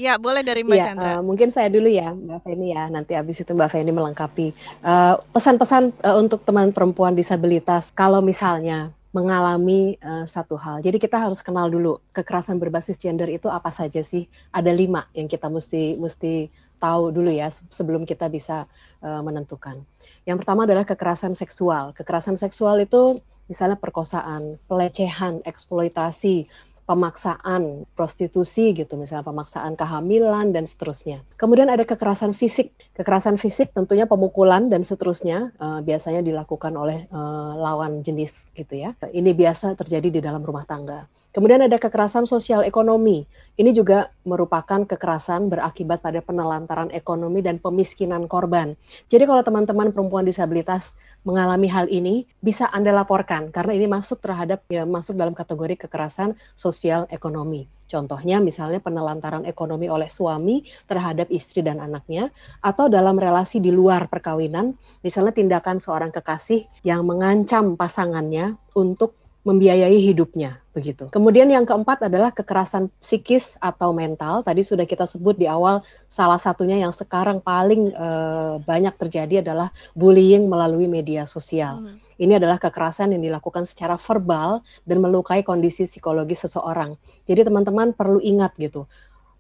Ya, 0.01 0.17
boleh 0.17 0.41
dari 0.41 0.65
Mbak 0.65 0.77
ya, 0.77 0.85
Chandra. 0.93 1.13
Uh, 1.21 1.23
mungkin 1.25 1.53
saya 1.53 1.69
dulu 1.69 1.89
ya, 1.89 2.17
Mbak 2.17 2.41
Feni 2.45 2.73
ya. 2.73 2.89
Nanti 2.89 3.13
habis 3.13 3.41
itu 3.45 3.53
Mbak 3.53 3.69
Feni 3.73 3.93
melengkapi. 3.93 4.57
Eh, 4.57 5.15
pesan-pesan 5.37 5.93
uh, 6.01 6.13
uh, 6.13 6.17
untuk 6.17 6.45
teman 6.49 6.73
perempuan 6.73 7.13
disabilitas, 7.13 7.93
kalau 7.93 8.25
misalnya 8.25 8.89
mengalami 9.11 9.99
uh, 10.07 10.23
satu 10.27 10.55
hal. 10.55 10.79
Jadi 10.87 11.03
kita 11.03 11.19
harus 11.19 11.43
kenal 11.43 11.67
dulu 11.67 11.99
kekerasan 12.15 12.63
berbasis 12.63 12.95
gender 12.95 13.27
itu 13.27 13.51
apa 13.51 13.75
saja 13.75 14.07
sih? 14.07 14.31
Ada 14.55 14.71
lima 14.71 15.11
yang 15.19 15.27
kita 15.27 15.51
mesti 15.51 15.99
mesti 15.99 16.47
tahu 16.81 17.13
dulu 17.13 17.29
ya 17.29 17.51
sebelum 17.69 18.07
kita 18.07 18.31
bisa 18.31 18.65
uh, 19.03 19.21
menentukan. 19.21 19.83
Yang 20.25 20.47
pertama 20.47 20.65
adalah 20.65 20.87
kekerasan 20.87 21.35
seksual. 21.35 21.93
Kekerasan 21.93 22.39
seksual 22.39 22.81
itu 22.81 23.19
misalnya 23.51 23.75
perkosaan, 23.75 24.63
pelecehan, 24.71 25.43
eksploitasi, 25.43 26.47
pemaksaan 26.91 27.87
prostitusi 27.95 28.75
gitu 28.75 28.99
misalnya 28.99 29.23
pemaksaan 29.31 29.79
kehamilan 29.79 30.51
dan 30.51 30.67
seterusnya. 30.67 31.23
Kemudian 31.39 31.71
ada 31.71 31.87
kekerasan 31.87 32.35
fisik. 32.35 32.75
Kekerasan 32.99 33.39
fisik 33.39 33.71
tentunya 33.71 34.11
pemukulan 34.11 34.67
dan 34.67 34.83
seterusnya 34.83 35.55
uh, 35.63 35.79
biasanya 35.87 36.27
dilakukan 36.27 36.75
oleh 36.75 37.07
uh, 37.15 37.55
lawan 37.55 38.03
jenis 38.03 38.35
gitu 38.59 38.75
ya. 38.75 38.99
Ini 39.07 39.31
biasa 39.31 39.79
terjadi 39.79 40.19
di 40.19 40.21
dalam 40.21 40.43
rumah 40.43 40.67
tangga. 40.67 41.07
Kemudian 41.31 41.63
ada 41.63 41.79
kekerasan 41.79 42.27
sosial 42.27 42.67
ekonomi. 42.67 43.23
Ini 43.55 43.71
juga 43.71 44.11
merupakan 44.27 44.83
kekerasan 44.83 45.47
berakibat 45.47 46.03
pada 46.03 46.19
penelantaran 46.19 46.91
ekonomi 46.91 47.39
dan 47.39 47.63
pemiskinan 47.63 48.27
korban. 48.27 48.75
Jadi 49.07 49.31
kalau 49.31 49.47
teman-teman 49.47 49.95
perempuan 49.95 50.27
disabilitas 50.27 50.99
mengalami 51.23 51.71
hal 51.71 51.87
ini, 51.87 52.27
bisa 52.43 52.67
Anda 52.75 52.91
laporkan 52.91 53.55
karena 53.55 53.79
ini 53.79 53.87
masuk 53.87 54.19
terhadap 54.25 54.67
ya 54.73 54.83
masuk 54.83 55.15
dalam 55.15 55.37
kategori 55.37 55.87
kekerasan 55.87 56.35
sosial 56.59 57.07
ekonomi. 57.15 57.71
Contohnya 57.91 58.39
misalnya 58.39 58.79
penelantaran 58.79 59.43
ekonomi 59.47 59.91
oleh 59.91 60.07
suami 60.07 60.63
terhadap 60.87 61.27
istri 61.31 61.63
dan 61.63 61.83
anaknya 61.83 62.31
atau 62.63 62.87
dalam 62.87 63.19
relasi 63.19 63.59
di 63.59 63.75
luar 63.75 64.07
perkawinan, 64.07 64.79
misalnya 65.03 65.35
tindakan 65.35 65.83
seorang 65.83 66.15
kekasih 66.15 66.67
yang 66.87 67.03
mengancam 67.03 67.75
pasangannya 67.75 68.55
untuk 68.79 69.19
membiayai 69.41 69.97
hidupnya 70.05 70.61
begitu. 70.77 71.09
Kemudian 71.09 71.49
yang 71.49 71.65
keempat 71.65 72.05
adalah 72.07 72.29
kekerasan 72.29 72.93
psikis 73.01 73.57
atau 73.57 73.97
mental. 73.97 74.45
Tadi 74.45 74.61
sudah 74.61 74.85
kita 74.85 75.09
sebut 75.09 75.41
di 75.41 75.49
awal 75.49 75.81
salah 76.13 76.37
satunya 76.37 76.77
yang 76.77 76.93
sekarang 76.93 77.41
paling 77.41 77.91
uh, 77.97 78.61
banyak 78.63 78.93
terjadi 79.01 79.41
adalah 79.41 79.73
bullying 79.97 80.45
melalui 80.47 80.87
media 80.87 81.25
sosial. 81.25 81.81
Hmm. 81.81 81.97
Ini 82.21 82.37
adalah 82.37 82.61
kekerasan 82.61 83.17
yang 83.17 83.25
dilakukan 83.25 83.65
secara 83.65 83.97
verbal 83.97 84.61
dan 84.85 85.01
melukai 85.01 85.41
kondisi 85.41 85.89
psikologis 85.89 86.45
seseorang. 86.45 86.93
Jadi 87.25 87.49
teman-teman 87.49 87.97
perlu 87.97 88.21
ingat 88.21 88.53
gitu. 88.61 88.85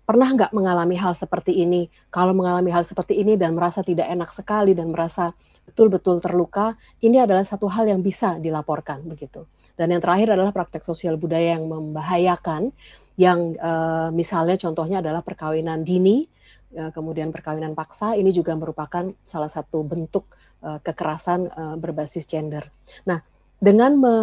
Pernah 0.09 0.33
nggak 0.33 0.57
mengalami 0.57 0.97
hal 0.97 1.13
seperti 1.13 1.61
ini? 1.61 1.93
Kalau 2.09 2.33
mengalami 2.33 2.73
hal 2.73 2.83
seperti 2.89 3.21
ini 3.21 3.37
dan 3.37 3.53
merasa 3.53 3.85
tidak 3.85 4.09
enak 4.09 4.33
sekali 4.33 4.73
dan 4.73 4.91
merasa 4.91 5.37
betul-betul 5.69 6.25
terluka, 6.25 6.75
ini 7.05 7.21
adalah 7.21 7.45
satu 7.45 7.69
hal 7.69 7.87
yang 7.87 8.01
bisa 8.01 8.41
dilaporkan 8.41 9.05
begitu. 9.07 9.45
Dan 9.79 9.95
yang 9.95 10.03
terakhir 10.03 10.35
adalah 10.35 10.55
praktek 10.55 10.83
sosial 10.87 11.19
budaya 11.21 11.59
yang 11.59 11.67
membahayakan, 11.69 12.73
yang 13.21 13.55
uh, 13.61 14.09
misalnya 14.15 14.57
contohnya 14.57 15.05
adalah 15.05 15.21
perkawinan 15.21 15.85
dini, 15.85 16.25
uh, 16.79 16.91
kemudian 16.91 17.31
perkawinan 17.31 17.77
paksa, 17.77 18.17
ini 18.17 18.33
juga 18.33 18.57
merupakan 18.57 19.13
salah 19.29 19.51
satu 19.53 19.85
bentuk 19.85 20.27
uh, 20.65 20.81
kekerasan 20.81 21.53
berbasis 21.79 22.25
gender. 22.25 22.65
Nah, 23.05 23.21
dengan 23.61 23.93
me 24.01 24.15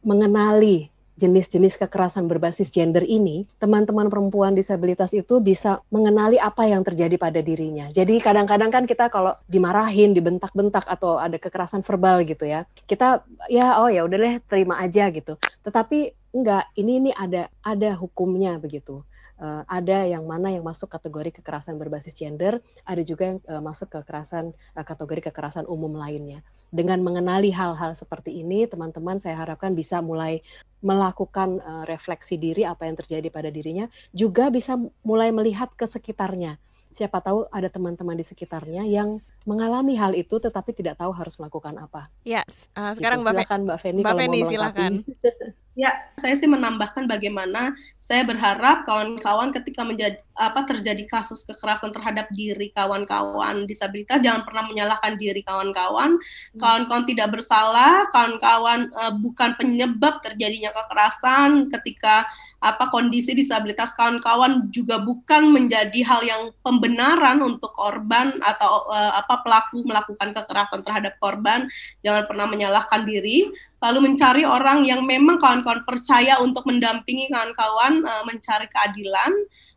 mengenali 0.00 0.88
jenis-jenis 1.16 1.80
kekerasan 1.80 2.28
berbasis 2.28 2.68
gender 2.68 3.02
ini, 3.02 3.48
teman-teman 3.56 4.12
perempuan 4.12 4.52
disabilitas 4.52 5.16
itu 5.16 5.40
bisa 5.40 5.80
mengenali 5.88 6.36
apa 6.36 6.68
yang 6.68 6.84
terjadi 6.84 7.16
pada 7.16 7.40
dirinya. 7.40 7.88
Jadi 7.90 8.20
kadang-kadang 8.20 8.68
kan 8.68 8.84
kita 8.84 9.08
kalau 9.08 9.32
dimarahin, 9.48 10.12
dibentak-bentak 10.12 10.84
atau 10.84 11.16
ada 11.16 11.40
kekerasan 11.40 11.80
verbal 11.80 12.22
gitu 12.28 12.44
ya, 12.44 12.68
kita 12.84 13.24
ya 13.48 13.80
oh 13.80 13.88
ya 13.88 14.04
udah 14.04 14.18
deh 14.20 14.34
terima 14.44 14.76
aja 14.78 15.08
gitu. 15.08 15.40
Tetapi 15.64 16.12
enggak, 16.36 16.68
ini 16.76 16.92
ini 17.00 17.10
ada 17.16 17.48
ada 17.64 17.96
hukumnya 17.96 18.60
begitu. 18.60 19.00
Uh, 19.36 19.60
ada 19.68 20.08
yang 20.08 20.24
mana 20.24 20.48
yang 20.48 20.64
masuk 20.64 20.88
kategori 20.88 21.28
kekerasan 21.40 21.76
berbasis 21.76 22.16
gender, 22.16 22.56
ada 22.88 23.02
juga 23.04 23.36
yang 23.36 23.38
uh, 23.52 23.60
masuk 23.60 23.92
kekerasan 23.92 24.56
uh, 24.72 24.80
kategori 24.80 25.28
kekerasan 25.28 25.68
umum 25.68 25.92
lainnya 25.92 26.40
dengan 26.74 26.98
mengenali 27.02 27.54
hal-hal 27.54 27.94
seperti 27.94 28.42
ini, 28.42 28.66
teman-teman 28.66 29.22
saya 29.22 29.38
harapkan 29.38 29.72
bisa 29.72 30.02
mulai 30.02 30.42
melakukan 30.82 31.62
uh, 31.62 31.84
refleksi 31.86 32.36
diri 32.36 32.66
apa 32.66 32.84
yang 32.84 32.98
terjadi 32.98 33.28
pada 33.30 33.48
dirinya, 33.48 33.86
juga 34.10 34.50
bisa 34.50 34.74
mulai 35.06 35.30
melihat 35.30 35.70
ke 35.78 35.86
sekitarnya. 35.86 36.58
Siapa 36.96 37.20
tahu 37.20 37.44
ada 37.52 37.68
teman-teman 37.68 38.16
di 38.16 38.24
sekitarnya 38.24 38.88
yang 38.88 39.20
mengalami 39.44 39.94
hal 40.00 40.16
itu 40.16 40.40
tetapi 40.40 40.72
tidak 40.72 40.96
tahu 40.96 41.12
harus 41.12 41.36
melakukan 41.36 41.76
apa. 41.76 42.08
Ya, 42.24 42.40
yes. 42.48 42.72
uh, 42.72 42.96
sekarang 42.96 43.20
gitu. 43.20 43.28
Mbak 43.28 43.34
silakan 43.36 43.60
Mbak 43.68 43.78
Feni 43.84 44.00
Mbak 44.00 44.16
Feni 44.16 44.38
silakan. 44.48 44.92
Ya, 45.76 45.92
saya 46.16 46.32
sih 46.40 46.48
menambahkan 46.48 47.04
bagaimana 47.04 47.76
saya 48.00 48.24
berharap 48.24 48.88
kawan-kawan 48.88 49.52
ketika 49.52 49.84
menjadi 49.84 50.16
apa 50.32 50.64
terjadi 50.64 51.04
kasus 51.04 51.44
kekerasan 51.44 51.92
terhadap 51.92 52.32
diri 52.32 52.72
kawan-kawan 52.72 53.68
disabilitas 53.68 54.24
jangan 54.24 54.48
pernah 54.48 54.64
menyalahkan 54.64 55.20
diri 55.20 55.44
kawan-kawan. 55.44 56.16
Hmm. 56.16 56.56
Kawan-kawan 56.56 57.04
tidak 57.04 57.28
bersalah, 57.28 58.08
kawan-kawan 58.08 58.88
uh, 58.96 59.12
bukan 59.20 59.52
penyebab 59.60 60.24
terjadinya 60.24 60.72
kekerasan 60.72 61.68
ketika 61.68 62.24
apa 62.66 62.90
kondisi 62.90 63.30
disabilitas 63.38 63.94
kawan-kawan 63.94 64.66
juga 64.74 64.98
bukan 64.98 65.54
menjadi 65.54 66.02
hal 66.02 66.20
yang 66.26 66.42
pembenaran 66.66 67.38
untuk 67.38 67.70
korban 67.78 68.34
atau 68.42 68.90
uh, 68.90 69.12
apa 69.22 69.46
pelaku 69.46 69.86
melakukan 69.86 70.34
kekerasan 70.34 70.82
terhadap 70.82 71.14
korban. 71.22 71.70
Jangan 72.02 72.26
pernah 72.26 72.46
menyalahkan 72.50 73.06
diri 73.06 73.46
lalu 73.78 74.10
mencari 74.10 74.42
orang 74.42 74.82
yang 74.82 75.06
memang 75.06 75.38
kawan-kawan 75.38 75.86
percaya 75.86 76.42
untuk 76.42 76.66
mendampingi 76.66 77.30
kawan-kawan 77.30 78.02
uh, 78.02 78.24
mencari 78.26 78.66
keadilan. 78.66 79.30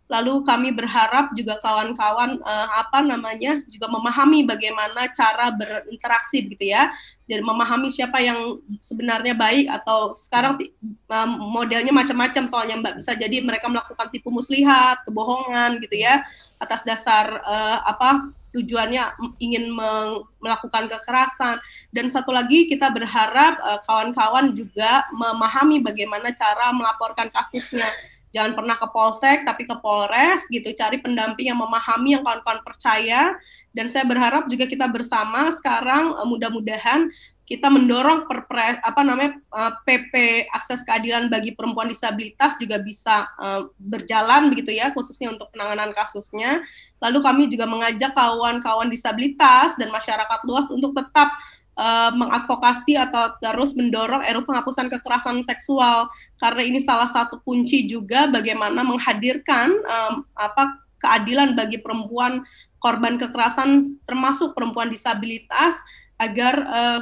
Lalu 0.10 0.42
kami 0.42 0.74
berharap 0.74 1.38
juga 1.38 1.62
kawan-kawan 1.62 2.42
uh, 2.42 2.68
apa 2.82 3.06
namanya 3.06 3.62
juga 3.70 3.86
memahami 3.94 4.42
bagaimana 4.42 5.06
cara 5.14 5.54
berinteraksi 5.54 6.50
gitu 6.50 6.66
ya. 6.66 6.90
Jadi 7.30 7.46
memahami 7.46 7.94
siapa 7.94 8.18
yang 8.18 8.58
sebenarnya 8.82 9.38
baik 9.38 9.70
atau 9.70 10.18
sekarang 10.18 10.58
modelnya 11.38 11.94
macam-macam 11.94 12.50
soalnya 12.50 12.82
Mbak. 12.82 12.94
Bisa 13.06 13.14
jadi 13.14 13.38
mereka 13.46 13.70
melakukan 13.70 14.10
tipu 14.10 14.34
muslihat, 14.34 15.06
kebohongan 15.06 15.78
gitu 15.86 16.02
ya 16.02 16.26
atas 16.58 16.82
dasar 16.82 17.40
uh, 17.46 17.86
apa 17.86 18.34
tujuannya 18.50 19.14
ingin 19.38 19.70
melakukan 20.42 20.90
kekerasan. 20.90 21.62
Dan 21.94 22.10
satu 22.10 22.34
lagi 22.34 22.66
kita 22.66 22.90
berharap 22.90 23.62
eh, 23.62 23.80
kawan-kawan 23.86 24.50
uh, 24.50 24.54
juga 24.58 25.06
memahami 25.14 25.86
bagaimana 25.86 26.34
cara 26.34 26.74
melaporkan 26.74 27.30
kasusnya 27.30 27.86
jangan 28.30 28.54
pernah 28.54 28.76
ke 28.78 28.88
polsek 28.94 29.38
tapi 29.46 29.66
ke 29.66 29.76
polres 29.82 30.46
gitu 30.54 30.70
cari 30.78 31.02
pendamping 31.02 31.50
yang 31.50 31.60
memahami 31.60 32.18
yang 32.18 32.24
kawan-kawan 32.26 32.62
percaya 32.62 33.34
dan 33.74 33.90
saya 33.90 34.06
berharap 34.06 34.46
juga 34.50 34.70
kita 34.70 34.86
bersama 34.90 35.50
sekarang 35.54 36.14
uh, 36.18 36.28
mudah-mudahan 36.30 37.10
kita 37.50 37.66
mendorong 37.66 38.30
perpres 38.30 38.78
apa 38.86 39.02
namanya 39.02 39.42
uh, 39.50 39.74
eh, 39.74 39.74
PP 39.82 40.14
akses 40.54 40.86
keadilan 40.86 41.34
bagi 41.34 41.58
perempuan 41.58 41.90
disabilitas 41.90 42.54
juga 42.62 42.78
bisa 42.78 43.26
uh, 43.42 43.66
berjalan 43.82 44.54
begitu 44.54 44.78
ya 44.78 44.94
khususnya 44.94 45.34
untuk 45.34 45.50
penanganan 45.50 45.90
kasusnya. 45.98 46.62
Lalu 47.02 47.20
kami 47.26 47.44
juga 47.50 47.66
mengajak 47.66 48.14
kawan-kawan 48.14 48.94
disabilitas 48.94 49.74
dan 49.82 49.90
masyarakat 49.90 50.40
luas 50.46 50.70
untuk 50.70 50.94
tetap 50.94 51.34
uh, 51.80 52.12
mengadvokasi 52.12 53.00
atau 53.00 53.32
terus 53.40 53.72
mendorong 53.80 54.20
RUU 54.28 54.44
penghapusan 54.44 54.92
kekerasan 54.92 55.48
seksual 55.48 56.12
karena 56.36 56.62
ini 56.68 56.84
salah 56.84 57.08
satu 57.08 57.40
kunci 57.48 57.88
juga 57.88 58.28
bagaimana 58.28 58.84
menghadirkan 58.84 59.72
um, 59.72 60.28
apa 60.36 60.84
keadilan 61.00 61.56
bagi 61.56 61.80
perempuan 61.80 62.44
korban 62.84 63.16
kekerasan 63.16 63.96
termasuk 64.04 64.52
perempuan 64.52 64.92
disabilitas 64.92 65.80
agar 66.20 66.56
uh, 66.68 67.00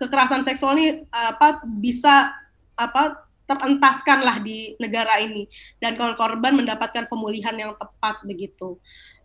kekerasan 0.00 0.42
seksual 0.48 0.74
ini 0.80 1.04
apa 1.12 1.60
bisa 1.80 2.32
apa 2.74 3.24
terentaskan 3.44 4.24
lah 4.24 4.40
di 4.40 4.72
negara 4.80 5.20
ini 5.20 5.44
dan 5.76 6.00
korban 6.00 6.56
mendapatkan 6.56 7.04
pemulihan 7.12 7.52
yang 7.52 7.72
tepat 7.76 8.24
begitu. 8.24 8.80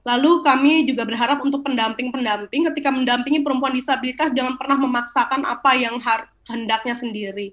Lalu 0.08 0.42
kami 0.42 0.88
juga 0.88 1.04
berharap 1.04 1.44
untuk 1.44 1.62
pendamping-pendamping 1.68 2.72
ketika 2.72 2.90
mendampingi 2.90 3.44
perempuan 3.44 3.76
disabilitas 3.76 4.32
jangan 4.32 4.56
pernah 4.56 4.80
memaksakan 4.80 5.44
apa 5.44 5.76
yang 5.76 6.00
hendaknya 6.48 6.96
sendiri. 6.96 7.52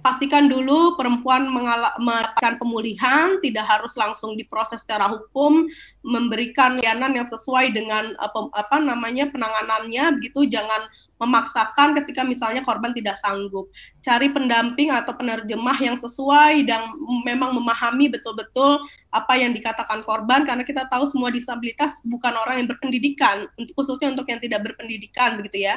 Pastikan 0.00 0.46
dulu 0.46 0.94
perempuan 0.94 1.50
mendapatkan 1.50 2.62
pemulihan, 2.62 3.42
tidak 3.42 3.66
harus 3.66 3.98
langsung 3.98 4.38
diproses 4.38 4.86
secara 4.86 5.10
hukum, 5.10 5.66
memberikan 6.06 6.78
layanan 6.78 7.10
yang 7.10 7.26
sesuai 7.26 7.74
dengan 7.74 8.14
apa, 8.22 8.48
apa 8.54 8.78
namanya 8.78 9.26
penanganannya, 9.34 10.14
begitu 10.22 10.46
jangan 10.46 10.86
memaksakan 11.20 11.92
ketika 12.00 12.24
misalnya 12.24 12.64
korban 12.64 12.96
tidak 12.96 13.20
sanggup. 13.20 13.68
Cari 14.00 14.32
pendamping 14.32 14.88
atau 14.88 15.12
penerjemah 15.12 15.76
yang 15.76 16.00
sesuai 16.00 16.64
dan 16.64 16.80
memang 17.28 17.52
memahami 17.52 18.08
betul-betul 18.08 18.80
apa 19.12 19.36
yang 19.36 19.52
dikatakan 19.52 20.00
korban 20.00 20.48
karena 20.48 20.64
kita 20.64 20.88
tahu 20.88 21.04
semua 21.04 21.28
disabilitas 21.28 22.00
bukan 22.08 22.32
orang 22.40 22.64
yang 22.64 22.68
berpendidikan, 22.72 23.44
khususnya 23.76 24.16
untuk 24.16 24.24
yang 24.32 24.40
tidak 24.40 24.64
berpendidikan 24.64 25.36
begitu 25.36 25.68
ya. 25.68 25.76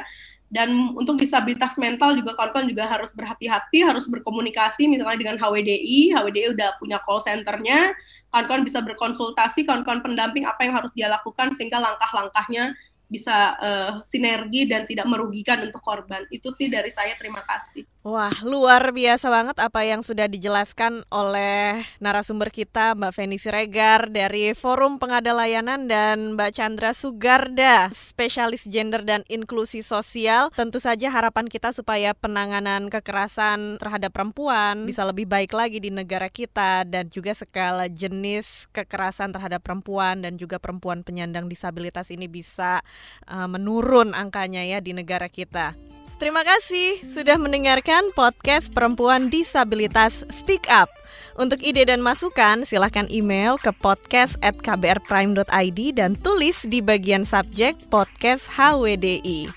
Dan 0.52 0.94
untuk 0.94 1.18
disabilitas 1.18 1.74
mental 1.80 2.14
juga 2.14 2.36
kawan-kawan 2.38 2.68
juga 2.70 2.86
harus 2.86 3.10
berhati-hati, 3.16 3.82
harus 3.82 4.06
berkomunikasi 4.06 4.86
misalnya 4.86 5.18
dengan 5.18 5.36
HWDI, 5.40 6.14
HWDI 6.14 6.54
udah 6.54 6.68
punya 6.78 7.02
call 7.02 7.24
centernya, 7.24 7.96
kawan-kawan 8.30 8.62
bisa 8.62 8.78
berkonsultasi, 8.84 9.66
kawan-kawan 9.66 10.04
pendamping 10.04 10.46
apa 10.46 10.62
yang 10.62 10.78
harus 10.78 10.94
dia 10.94 11.10
lakukan 11.10 11.50
sehingga 11.58 11.82
langkah-langkahnya 11.82 12.76
bisa 13.08 13.54
uh, 13.60 13.92
sinergi 14.00 14.66
dan 14.66 14.88
tidak 14.88 15.06
merugikan 15.06 15.60
untuk 15.62 15.80
korban. 15.84 16.24
Itu 16.32 16.50
sih 16.50 16.72
dari 16.72 16.88
saya 16.88 17.12
terima 17.14 17.44
kasih. 17.44 17.84
Wah, 18.04 18.32
luar 18.44 18.92
biasa 18.92 19.32
banget 19.32 19.56
apa 19.64 19.80
yang 19.80 20.04
sudah 20.04 20.28
dijelaskan 20.28 21.08
oleh 21.08 21.80
narasumber 22.04 22.52
kita 22.52 22.92
Mbak 22.92 23.12
Feni 23.16 23.40
Siregar 23.40 24.12
dari 24.12 24.52
Forum 24.52 25.00
Pengada 25.00 25.32
Layanan 25.32 25.88
dan 25.88 26.36
Mbak 26.36 26.50
Chandra 26.52 26.92
Sugarda, 26.92 27.88
spesialis 27.96 28.68
gender 28.68 29.00
dan 29.08 29.24
inklusi 29.32 29.80
sosial. 29.80 30.52
Tentu 30.52 30.84
saja 30.84 31.08
harapan 31.08 31.48
kita 31.48 31.72
supaya 31.72 32.12
penanganan 32.12 32.92
kekerasan 32.92 33.80
terhadap 33.80 34.12
perempuan 34.12 34.84
bisa 34.84 35.00
lebih 35.08 35.24
baik 35.24 35.56
lagi 35.56 35.80
di 35.80 35.88
negara 35.88 36.28
kita 36.28 36.84
dan 36.84 37.08
juga 37.08 37.32
segala 37.32 37.88
jenis 37.88 38.68
kekerasan 38.68 39.32
terhadap 39.32 39.64
perempuan 39.64 40.20
dan 40.20 40.36
juga 40.36 40.60
perempuan 40.60 41.00
penyandang 41.00 41.48
disabilitas 41.48 42.12
ini 42.12 42.28
bisa 42.28 42.84
uh, 43.28 43.48
menurun 43.48 44.12
angkanya 44.12 44.64
ya 44.64 44.78
di 44.78 44.96
negara 44.96 45.26
kita. 45.30 45.76
Terima 46.14 46.46
kasih 46.46 47.02
sudah 47.02 47.34
mendengarkan 47.36 48.14
podcast 48.14 48.70
Perempuan 48.70 49.28
Disabilitas 49.28 50.22
Speak 50.30 50.70
Up. 50.70 50.86
Untuk 51.34 51.58
ide 51.66 51.82
dan 51.82 51.98
masukan, 51.98 52.62
silahkan 52.62 53.10
email 53.10 53.58
ke 53.58 53.74
podcast 53.82 54.38
at 54.38 54.54
kbrprime.id 54.62 55.80
dan 55.98 56.14
tulis 56.14 56.62
di 56.70 56.78
bagian 56.78 57.26
subjek 57.26 57.74
podcast 57.90 58.46
HWDI. 58.54 59.50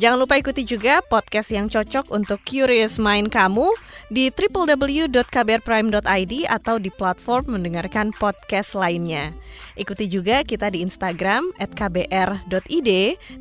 Jangan 0.00 0.16
lupa 0.16 0.40
ikuti 0.40 0.64
juga 0.64 1.04
podcast 1.04 1.52
yang 1.52 1.68
cocok 1.68 2.08
untuk 2.08 2.40
curious 2.40 2.96
mind 2.96 3.28
kamu 3.28 3.68
di 4.08 4.32
www.kbrprime.id 4.32 6.34
atau 6.48 6.80
di 6.80 6.88
platform 6.88 7.60
mendengarkan 7.60 8.08
podcast 8.16 8.72
lainnya. 8.72 9.36
Ikuti 9.76 10.08
juga 10.08 10.40
kita 10.40 10.72
di 10.72 10.80
Instagram 10.80 11.52
@kbr.id 11.76 12.90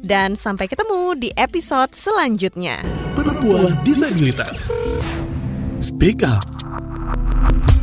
dan 0.03 0.35
sampai 0.35 0.67
ketemu 0.67 1.15
di 1.15 1.31
episode 1.39 1.95
selanjutnya. 1.95 2.83
Perempuan 3.15 3.79
disabilitas. 3.87 4.67
Speak 5.79 6.27
up. 6.27 6.43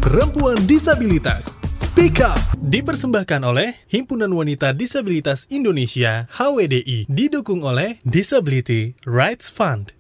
Perempuan 0.05 0.61
disabilitas 0.69 1.49
Speak 1.77 2.25
Up 2.25 2.37
dipersembahkan 2.61 3.45
oleh 3.45 3.77
Himpunan 3.89 4.33
Wanita 4.33 4.77
Disabilitas 4.77 5.49
Indonesia 5.49 6.29
HWDI 6.33 7.09
didukung 7.09 7.65
oleh 7.65 8.01
Disability 8.05 8.97
Rights 9.05 9.49
Fund. 9.49 9.96